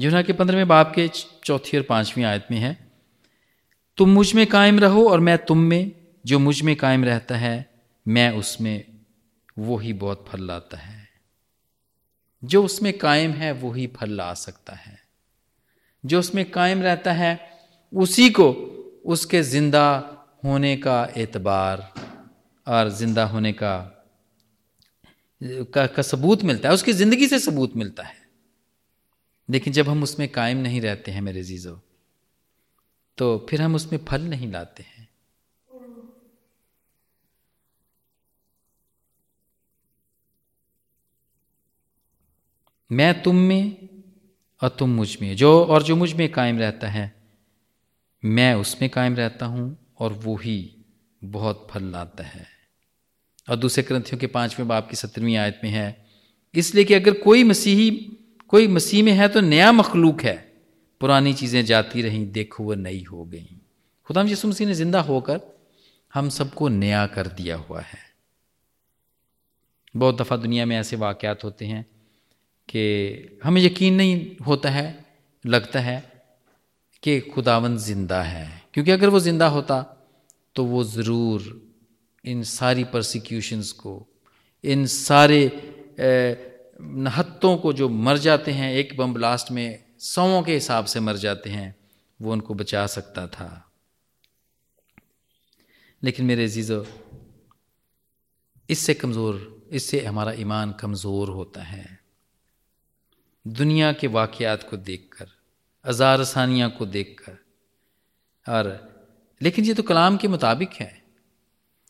यूना 0.00 0.22
के 0.22 0.32
पंद्रहवें 0.32 0.68
बाप 0.68 0.92
के 0.94 1.10
चौथी 1.44 1.76
और 1.76 1.82
पांचवी 1.82 2.24
आयत 2.24 2.46
में 2.50 2.58
है, 2.58 2.90
तुम 3.96 4.10
मुझमें 4.10 4.46
कायम 4.46 4.78
रहो 4.78 5.10
और 5.10 5.20
मैं 5.20 5.38
तुम 5.38 5.58
में, 5.58 5.92
जो 6.26 6.38
मुझमें 6.38 6.76
कायम 6.76 7.04
रहता 7.04 7.36
है, 7.36 7.70
मैं 8.08 8.30
उसमें 8.30 8.84
वो 9.58 9.76
ही 9.76 9.92
बहुत 9.92 10.26
फल 10.28 10.46
लाता 10.46 10.76
है। 10.76 11.08
जो 12.44 12.64
उसमें 12.64 12.98
कायम 12.98 13.30
है, 13.30 13.52
वो 13.52 13.72
ही 13.72 13.86
फल 13.86 14.10
ला 14.10 14.34
सकता 14.34 14.72
है। 14.72 14.99
जो 16.04 16.18
उसमें 16.18 16.50
कायम 16.50 16.82
रहता 16.82 17.12
है 17.12 17.38
उसी 17.92 18.28
को 18.30 18.50
उसके 19.06 19.42
ज़िंदा 19.42 19.86
होने 20.44 20.76
का 20.76 21.02
एतबार 21.16 21.92
और 22.66 22.88
ज़िंदा 22.90 23.24
होने 23.24 23.52
का 23.52 23.76
का, 25.40 25.86
का 25.86 26.02
सबूत 26.02 26.42
मिलता 26.44 26.68
है। 26.68 26.74
उसकी 26.74 26.92
ज़िंदगी 26.92 27.26
से 27.26 27.38
सबूत 27.38 27.76
मिलता 27.76 28.02
है। 28.02 28.18
लेकिन 29.48 29.72
जब 29.72 29.88
हम 29.88 30.02
उसमें 30.02 30.28
कायम 30.28 30.58
नहीं 30.58 30.80
रहते 30.80 31.10
हैं 31.10 31.20
मेरे 31.22 31.42
जीजो 31.42 31.80
तो 33.18 33.46
फिर 33.50 33.62
हम 33.62 33.74
उसमें 33.74 33.98
फल 34.08 34.22
नहीं 34.22 34.50
लाते 34.52 34.82
हैं। 34.82 35.08
मैं 42.90 43.22
तुम 43.22 43.36
में 43.38 43.89
और 44.62 44.68
तुम 44.68 44.90
मुझमें, 44.90 45.36
जो 45.36 45.64
और 45.64 45.82
जो 45.82 45.96
मुझमें 45.96 46.28
कायम 46.32 46.58
रहता 46.58 46.88
है, 46.88 47.12
मैं 48.22 48.54
उसमें 48.54 48.88
कायम 48.90 49.14
रहता 49.16 49.46
हूँ 49.46 49.76
और 49.98 50.12
वो 50.14 50.36
ही 50.36 50.58
बहुत 51.22 51.66
फल 51.70 51.84
लाता 51.84 52.24
है। 52.24 52.46
और 53.48 53.56
दूसरे 53.56 53.84
ग्रंथियों 53.84 54.18
के 54.20 54.26
पाँचवें 54.26 54.68
बाप 54.68 54.88
की 54.90 54.96
सत्रहवीं 54.96 55.36
आयत 55.36 55.60
में 55.64 55.70
है, 55.70 56.06
इसलिए 56.54 56.84
कि 56.84 56.94
अगर 56.94 57.12
कोई 57.20 57.44
मसीही, 57.44 57.90
कोई 58.48 58.68
मसीह 58.68 59.04
में 59.04 59.12
है 59.12 59.28
तो 59.28 59.40
नया 59.40 59.70
मखलूक 59.72 60.22
है। 60.22 60.36
पुरानी 61.00 61.32
चीज़ें 61.34 61.64
जाती 61.64 62.02
रहीं, 62.02 62.26
देखो 62.32 62.64
वह 62.64 62.76
नई 62.76 63.02
हो 63.02 63.24
गई। 63.24 63.48
खुदाम 64.06 64.28
यसु 64.28 64.48
मसीह 64.48 64.66
ने 64.66 64.74
ज़िंदा 64.74 65.00
होकर 65.00 65.40
हम 66.12 66.28
सबको 66.28 66.68
नया 66.68 67.06
कर 67.06 67.26
दिया 67.26 67.56
हुआ 67.56 67.80
है। 67.80 67.98
बहुत 69.94 70.16
दफ़ा 70.16 70.36
दुनिया 70.36 70.66
में 70.66 70.76
ऐसे 70.76 70.96
वाक़ात 70.96 71.44
होते 71.44 71.66
हैं 71.66 71.84
कि 72.70 73.40
हमें 73.44 73.60
यकीन 73.62 73.94
नहीं 73.94 74.36
होता 74.46 74.70
है, 74.70 75.06
लगता 75.44 75.80
है 75.80 75.98
कि 77.02 77.20
खुदावन 77.20 77.76
ज़िंदा 77.76 78.22
है। 78.22 78.62
क्योंकि 78.74 78.90
अगर 78.90 79.08
वो 79.08 79.20
ज़िंदा 79.20 79.46
होता 79.48 79.82
तो 80.56 80.64
वो 80.64 80.84
ज़रूर 80.84 81.42
इन 82.24 82.42
सारी 82.42 82.84
परसिक्यूशंस 82.84 83.70
को, 83.72 84.06
इन 84.64 84.86
सारे 84.86 85.40
नहत्तों 86.80 87.56
को 87.56 87.72
जो 87.72 87.88
मर 87.88 88.18
जाते 88.18 88.52
हैं, 88.52 88.72
एक 88.72 88.96
बम 88.96 89.14
ब्लास्ट 89.14 89.50
में 89.50 89.84
सौों 90.00 90.42
के 90.42 90.54
हिसाब 90.54 90.84
से 90.84 91.00
मर 91.00 91.16
जाते 91.16 91.50
हैं, 91.50 91.74
वो 92.20 92.32
उनको 92.32 92.54
बचा 92.54 92.86
सकता 92.86 93.26
था। 93.26 93.66
लेकिन 96.02 96.26
मेरे 96.26 96.44
अजीज़ो, 96.44 96.84
इससे 98.68 98.94
कमज़ोर, 98.94 99.66
इससे 99.72 100.04
हमारा 100.04 100.32
ईमान 100.32 100.72
कमज़ोर 100.72 101.28
होता 101.28 101.62
है। 101.62 101.99
दुनिया 103.46 103.92
के 103.92 104.06
वाक़ात 104.06 104.62
को 104.62 104.76
देखकर 104.76 105.26
अज़ार 105.84 106.20
आसानियाँ 106.20 106.70
को 106.70 106.86
देखकर। 106.86 107.38
और, 108.46 108.66
लेकिन 109.40 109.64
ये 109.64 109.74
तो 109.74 109.82
कलाम 109.82 110.16
के 110.16 110.28
मुताबिक 110.28 110.72
है। 110.72 110.92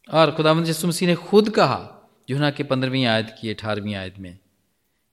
और 0.08 0.30
खुदावंद 0.30 0.68
यसु 0.68 0.88
मसीह 0.88 1.08
ने 1.08 1.14
खुद 1.14 1.50
कहा 1.50 1.80
यूना 2.30 2.50
के 2.50 2.62
पंद्रहवीं 2.64 3.04
आयत 3.06 3.34
की 3.40 3.50
अठारहवीं 3.50 3.94
आयत 3.94 4.18
में, 4.18 4.38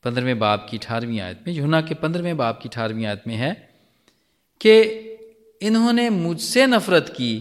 पंद्रहवें 0.03 0.39
बाप 0.39 0.67
की 0.69 0.77
अठारहवीं 0.77 1.19
आयत 1.19 1.43
में 1.47 1.53
यूना 1.53 1.81
के 1.81 1.95
पंद्रहवें 1.95 2.37
बाप 2.37 2.59
की 2.61 2.69
अठारहवीं 2.69 3.05
आयत 3.05 3.23
में 3.27 3.35
है 3.35 3.51
कि 4.61 4.79
इन्होंने 5.61 6.09
मुझसे 6.09 6.65
नफरत 6.67 7.09
की, 7.09 7.33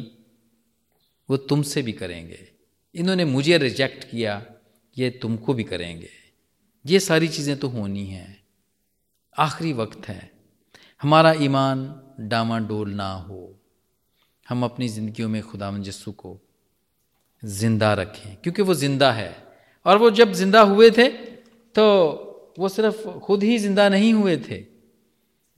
वो 1.29 1.37
तुमसे 1.37 1.83
भी 1.83 1.93
करेंगे। 1.93 2.39
इन्होंने 2.95 3.25
मुझे 3.25 3.59
रिजेक्ट 3.59 4.05
किया, 4.05 4.43
ये 4.97 5.11
तुमको 5.13 5.55
भी 5.55 5.65
करेंगे। 5.65 6.11
ये 6.85 7.01
सारी 7.01 7.29
चीज़ें 7.29 7.57
तो 7.59 7.69
होनी 7.69 8.07
हैं। 8.07 8.46
आखिरी 9.37 9.73
वक्त 9.73 10.09
है। 10.09 10.31
हमारा 11.03 11.33
ईमान 11.41 11.79
डामाडोल 12.21 12.91
ना 12.93 13.13
हो। 13.13 13.43
हम 14.49 14.65
अपनी 14.65 14.89
ज़िंदगियों 14.89 15.29
में 15.29 15.43
खुदा 15.43 15.71
जस्सू 15.79 16.13
को 16.13 16.39
ज़िंदा 17.43 17.93
रखें, 17.95 18.37
क्योंकि 18.37 18.63
वो 18.63 18.75
ज़िंदा 18.75 19.11
है। 19.13 19.31
और 19.87 19.99
वो 19.99 20.11
जब 20.11 20.33
ज़िंदा 20.33 20.61
हुए 20.63 20.91
थे 20.91 21.09
तो 21.75 21.83
वो 22.59 22.69
सिर्फ़ 22.69 23.07
खुद 23.21 23.43
ही 23.43 23.59
ज़िंदा 23.59 23.89
नहीं 23.89 24.13
हुए 24.15 24.37
थे। 24.39 24.65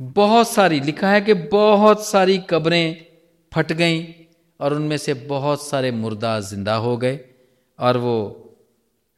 बहुत 0.01 0.49
सारी, 0.49 0.81
लिखा 0.81 1.11
है 1.11 1.21
कि 1.21 1.35
बहुत 1.35 2.07
सारी 2.07 2.39
कब्रें 2.51 3.05
फट 3.53 3.73
गईं 3.73 4.05
और 4.61 4.75
उनमें 4.75 4.97
से 4.97 5.15
बहुत 5.15 5.67
सारे 5.67 5.91
मुर्दा 5.93 6.39
ज़िंदा 6.43 6.75
हो 6.77 6.97
गए। 6.97 7.19
और 7.79 7.97
वो 7.97 8.17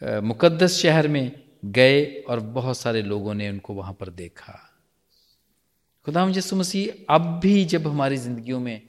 मुकद्दस 0.03 0.79
शहर 0.79 1.09
में 1.09 1.31
गए 1.63 2.05
और 2.29 2.41
बहुत 2.41 2.79
सारे 2.79 3.03
लोगों 3.03 3.35
ने 3.35 3.49
उनको 3.51 3.75
वहाँ 3.75 3.93
पर 3.93 4.09
देखा। 4.11 4.59
खुदा 6.07 6.29
यसु 6.29 6.57
मसीह, 6.57 7.15
अब 7.15 7.41
भी 7.43 7.65
जब 7.65 7.87
हमारी 7.87 8.17
ज़िंदगियों 8.17 8.61
में 8.61 8.81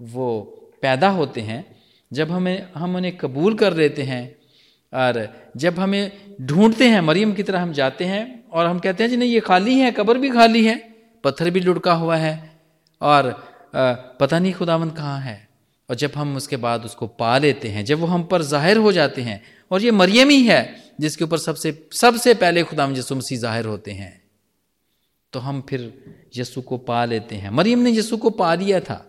वो 0.00 0.40
पैदा 0.82 1.08
होते 1.08 1.40
हैं, 1.40 1.64
जब 2.10 2.30
हमें, 2.30 2.72
हम 2.74 2.96
उन्हें 2.96 3.16
कबूल 3.16 3.54
कर 3.54 3.74
लेते 3.74 4.02
हैं 4.02 4.36
और 4.92 5.28
जब 5.56 5.78
हमें 5.78 6.36
ढूंढते 6.40 6.88
हैं, 6.88 7.00
मरियम 7.00 7.32
की 7.32 7.42
तरह 7.42 7.62
हम 7.62 7.72
जाते 7.72 8.04
हैं 8.04 8.44
और 8.50 8.66
हम 8.66 8.78
कहते 8.78 9.02
हैं, 9.02 9.10
जी 9.10 9.16
नहीं, 9.16 9.30
ये 9.30 9.40
खाली 9.40 9.78
है, 9.78 9.90
कब्र 9.92 10.18
भी 10.18 10.30
खाली 10.30 10.64
है, 10.64 10.76
पत्थर 11.24 11.50
भी 11.50 11.60
लुढ़का 11.60 11.92
हुआ 11.92 12.16
है 12.16 12.60
और 13.00 13.30
पता 14.20 14.38
नहीं 14.38 14.52
खुदावंद 14.52 14.96
कहाँ 14.96 15.20
है। 15.20 15.47
और 15.88 15.96
जब 15.96 16.12
हम 16.16 16.36
उसके 16.36 16.56
बाद 16.58 16.84
उसको 16.84 17.06
पा 17.08 17.36
लेते 17.38 17.68
हैं, 17.68 17.84
जब 17.84 17.98
वो 18.00 18.06
हम 18.06 18.22
पर 18.24 18.42
ज़ाहिर 18.44 18.76
हो 18.78 18.92
जाते 18.92 19.22
हैं, 19.22 19.42
और 19.70 19.82
ये 19.82 19.90
मरियम 19.92 20.28
ही 20.30 20.42
है, 20.44 20.62
जिसके 21.00 21.24
ऊपर 21.24 21.38
सबसे 21.38 21.88
सबसे 21.94 22.34
पहले 22.36 22.62
खुदाम 22.64 22.96
यसु 22.96 23.14
मसीह 23.14 23.38
ज़ाहिर 23.38 23.66
होते 23.66 23.90
हैं 23.92 24.16
तो 25.32 25.38
हम 25.40 25.60
फिर 25.68 25.92
यसु 26.36 26.60
को 26.62 26.76
पा 26.80 27.04
लेते 27.04 27.36
हैं। 27.36 27.50
मरियम 27.52 27.78
ने 27.78 27.90
यसु 27.92 28.16
को 28.16 28.30
पा 28.32 28.54
लिया 28.54 28.78
था। 28.80 29.04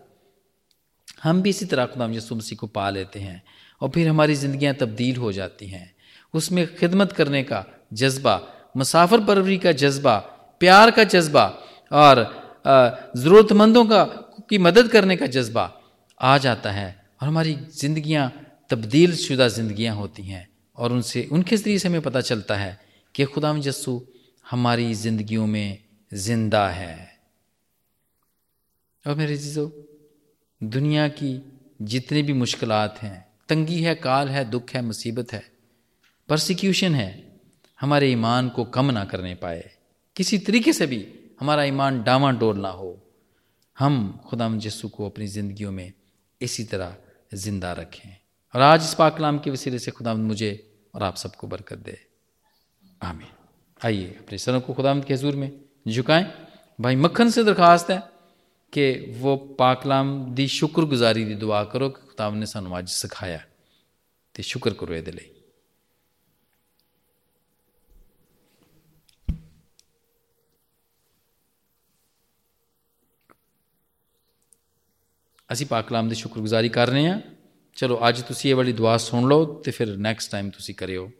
हम 1.22 1.40
भी 1.42 1.50
इसी 1.50 1.64
तरह 1.66 1.86
खुदाम 1.86 2.12
यसु 2.14 2.34
मसीह 2.34 2.58
को 2.58 2.66
पा 2.68 2.88
लेते 2.90 3.20
हैं, 3.20 3.42
और 3.80 3.88
फिर 3.90 4.08
हमारी 4.08 4.34
ज़िंदगियाँ 4.36 4.74
तब्दील 4.74 5.16
हो 5.16 5.32
जाती 5.32 5.66
हैं। 5.66 5.94
उसमें 6.34 6.66
खिदमत 6.76 7.12
करने 7.12 7.42
का 7.42 7.64
जज्बा, 7.92 8.40
मुसाफर 8.76 9.20
परवरी 9.24 9.58
का 9.58 9.72
जज्बा, 9.74 10.16
प्यार 10.60 10.90
का 10.90 11.04
जज्बा, 11.06 11.44
और 11.92 12.16
ज़रूरतमंदों 13.16 13.84
का, 13.84 14.04
की 14.50 14.58
मदद 14.60 14.88
करने 14.88 15.16
का 15.16 15.26
जज्बा 15.28 15.64
आ 16.20 16.36
जाता 16.38 16.70
है 16.72 16.88
और 17.22 17.28
हमारी 17.28 17.54
ज़िंदगियाँ, 17.74 18.30
तब्दील 18.70 19.14
शुदा 19.16 19.48
ज़िंदगियाँ 19.48 19.94
होती 19.96 20.22
हैं 20.22 20.48
और 20.78 20.92
उनसे, 20.92 21.28
उनके 21.32 21.56
ज़रिए 21.56 21.78
से 21.78 21.88
हमें 21.88 22.00
पता 22.00 22.20
चलता 22.20 22.56
है 22.56 22.78
कि 23.14 23.24
खुदा 23.24 23.52
जस्सू 23.58 24.02
हमारी 24.50 24.92
ज़िंदगियों 24.94 25.46
में 25.46 25.78
ज़िंदा 26.10 26.68
है। 26.68 26.96
और 29.04 29.14
मेरे 29.14 29.36
चीज़ों, 29.36 29.68
दुनिया 30.60 31.06
की 31.08 31.32
जितनी 31.82 32.22
भी 32.22 32.32
मुश्किल 32.32 32.72
हैं, 32.72 33.26
तंगी 33.48 33.80
है, 33.82 33.94
काल 33.94 34.28
है, 34.28 34.44
दुख 34.50 34.70
है, 34.70 34.82
मुसीबत 34.82 35.32
है 35.32 35.42
परसिक्यूशन 36.28 36.94
है, 36.94 37.38
हमारे 37.80 38.10
ईमान 38.12 38.48
को 38.48 38.64
कम 38.64 38.90
ना 38.90 39.04
करने 39.04 39.34
पाए, 39.34 39.70
किसी 40.16 40.38
तरीके 40.38 40.72
से 40.72 40.86
भी 40.86 41.06
हमारा 41.40 41.64
ईमान 41.64 42.02
डामा 42.02 42.30
डोल 42.32 42.58
ना 42.58 42.68
हो, 42.68 42.96
हम 43.78 44.20
खुदा 44.26 44.48
जस्सू 44.58 44.88
को 44.88 45.06
अपनी 45.06 45.26
ज़िंदगियों 45.26 45.72
में 45.72 45.92
इसी 46.40 46.64
तरह 46.64 46.96
ज़िंदा 47.34 47.72
रखें। 47.72 48.16
और 48.54 48.60
आज 48.60 48.82
इस 48.82 48.94
पाकलाम 48.94 49.38
के 49.38 49.50
वसीले 49.50 49.78
से 49.78 49.90
खुदा 49.90 50.14
मुझे 50.14 50.52
और 50.94 51.02
आप 51.02 51.16
सबको 51.16 51.46
बरकत 51.46 51.78
दे। 51.78 51.98
आमीन। 53.02 53.32
आइए, 53.80 54.06
अपने 54.06 54.38
सरों 54.38 54.60
को 54.60 54.74
खुदा 54.74 54.94
के 55.00 55.14
हजूर 55.14 55.36
में 55.36 55.50
झुकाएँ। 55.88 56.24
भाई, 56.80 56.96
मक्खन 56.96 57.30
से 57.30 57.44
दरखास्त 57.44 57.90
है 57.90 57.98
कि 58.72 59.16
वो 59.18 59.36
पाकलाम 59.36 60.34
दी 60.34 60.48
शुक्रगुजारी 60.48 61.24
दी 61.24 61.34
दुआ 61.34 61.62
करो 61.64 61.88
कि 61.88 62.06
खुदा 62.06 62.30
ने 62.30 62.46
सानू 62.46 62.74
अज 62.74 62.88
सिखाया। 62.88 63.38
तो 64.34 64.42
शुक्र 64.42 64.74
करो 64.74 64.94
ये 64.94 65.02
लिए 65.02 65.39
ਅਸੀਂ 75.52 75.66
ਪਾਕ 75.66 75.88
ਕਲਾਮ 75.88 76.08
ਦੀ 76.08 76.14
ਸ਼ੁਕਰਗੁਜ਼ਾਰੀ 76.14 76.68
ਕਰ 76.68 76.88
ਰਹੇ 76.88 77.08
ਹਾਂ। 77.08 77.20
ਚਲੋ, 77.74 78.00
ਅੱਜ 78.08 78.22
ਤੁਸੀਂ 78.22 78.50
ਇਹ 78.50 78.56
ਵਾਲੀ 78.56 78.72
ਦੁਆ 78.72 78.96
ਸੁਣ 78.96 79.28
ਲਓ 79.28 79.60
ਤੇ 79.60 79.70
ਫਿਰ 79.70 79.96
ਨੈਕਸਟ 79.96 80.30
ਟਾਈਮ 80.30 80.50
ਤੁਸੀਂ 80.50 80.74
ਕਰਿਓ। 80.74 81.10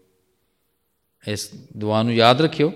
ਇਸ 1.28 1.50
ਦੁਆ 1.76 2.02
ਨੂੰ 2.02 2.14
ਯਾਦ 2.14 2.42
ਰੱਖਿਓ। 2.42 2.72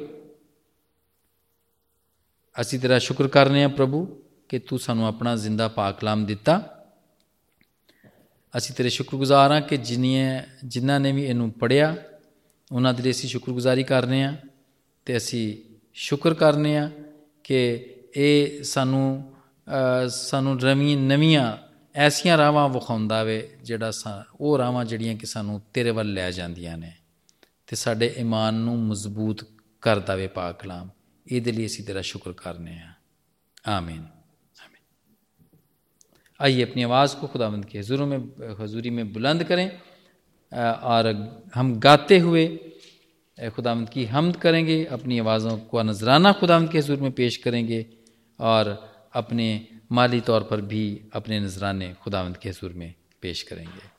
ਅਸੀਂ 2.61 2.81
ਤੇਰਾ 2.81 2.99
ਸ਼ੁਕਰ 2.99 3.29
ਕਰ 3.29 3.47
ਰਹੇ 3.47 3.63
ਹਾਂ 3.63 3.69
ਪ੍ਰਭੂ 3.69 4.23
ਕਿ 4.49 4.59
ਤੂੰ 4.59 4.79
ਸਾਨੂੰ 4.79 5.07
ਆਪਣਾ 5.07 5.37
ਜ਼ਿੰਦਾ 5.37 5.69
ਪਾਕ 5.69 6.01
ਕਲਾਮ 6.01 6.27
ਦਿੱਤਾ। 6.27 6.85
ਅਸੀਂ 8.57 8.75
ਤੇਰੇ 8.75 8.89
ਸ਼ੁਕਰਗੁਜ਼ਾਰ 8.89 9.53
ਹਾਂ 9.53 9.61
ਕਿ 9.61 9.77
ਜਿਨੀਆਂ, 9.77 10.43
ਜਿਨ੍ਹਾਂ 10.65 11.01
ਨੇ 11.01 11.13
ਵੀ 11.13 11.25
ਇਹਨੂੰ 11.25 11.51
ਪੜਿਆ 11.51 11.97
ਉਹਨਾਂ 12.73 12.95
ਦੇ 12.95 13.03
ਲਈ 13.03 13.11
ਅਸੀਂ 13.11 13.29
ਸ਼ੁਕਰਗੁਜ਼ਾਰੀ 13.29 13.85
ਕਰ 13.85 14.03
ਰਹੇ 14.03 14.23
ਹਾਂ 14.23 14.37
ਤੇ 15.05 15.17
ਅਸੀਂ 15.17 15.75
ਸ਼ੁਕਰ 15.95 16.35
ਕਰਨੇ 16.35 16.79
ਆ 16.79 16.91
ਕਿ 17.45 17.87
ਇਹ 18.17 18.63
ਸਾਨੂੰ 18.63 19.34
ਸਾਨੂੰ 20.10 20.60
ਰਵੀ 20.60 20.96
ਨਵੀਆਂ 20.96 21.58
ਐਸੀਆਂ 21.96 22.38
ਰਾਵਾਂ 22.38 22.68
ਵਿਖਾਉਂਦਾ 22.70 23.24
ਵੇ 23.24 23.42
ਜਿਹੜਾ 23.64 23.92
ਉਹ 24.36 24.58
ਰਾਵਾਂ 24.58 24.86
ਜਿਹੜੀਆਂ 24.86 25.16
ਕਿ 25.16 25.26
ਸਾਨੂੰ 25.26 25.62
ਤੇਰੇ 25.74 25.92
ਵੱਲ 25.92 26.14
ਲੈ 26.14 26.30
ਜਾਂਦੀਆਂ 26.32 26.78
ਨੇ 26.78 26.94
ਤੇ 27.68 27.76
ਸਾਡੇ 27.76 28.14
ਈਮਾਨ 28.18 28.54
ਨੂੰ 28.54 28.78
ਮਜ਼ਬੂਤ 28.80 29.46
ਕਰਦਾ 29.84 30.16
ਵੇ 30.16 30.28
ਪਾਕ 30.28 30.60
ਕਲਾਮ 30.60 30.90
ਇਹਦੇ 31.26 31.52
ਲਈ 31.52 31.66
ਅਸੀਂ 31.66 31.84
ਤੇਰਾ 31.84 32.02
ਸ਼ੁਕਰ 32.02 32.34
ਕਰਨੇ 32.34 32.80
ਆ 32.80 32.94
आमीन 33.68 34.08
आइए 36.40 36.62
अपनी 36.64 36.84
आवाज़ 36.84 37.16
को 37.16 37.28
खुदावंद 37.28 37.66
के 37.66 37.80
हजूरों 37.80 38.06
में 38.08 38.18
हजूरी 38.60 38.90
में 38.90 39.12
बुलंद 39.14 39.44
करें 39.44 39.70
और 40.84 41.08
हम 41.56 41.80
गाते 41.80 42.18
हुए 42.20 42.46
खुदावंद 43.38 43.90
की 43.90 44.06
हमद 44.06 44.36
करेंगे 44.38 44.84
अपनी 44.88 45.20
आवाज़ों 45.20 45.58
को 45.70 45.82
नजराना 45.84 46.32
खुदावंद 46.34 46.70
के 46.70 46.78
हजूर 46.78 47.00
में 47.00 47.12
पेश 47.12 47.38
करेंगे 47.38 47.86
और 48.40 48.72
अपने 49.15 49.67
माली 49.93 50.21
तौर 50.21 50.43
पर 50.43 50.61
भी 50.61 51.01
अपने 51.13 51.41
नजराने 51.41 51.95
खुदावंद 51.95 52.37
के 52.37 52.49
हजूर 52.49 52.73
में 52.73 52.95
पेश 53.23 53.43
करेंगे। 53.43 53.94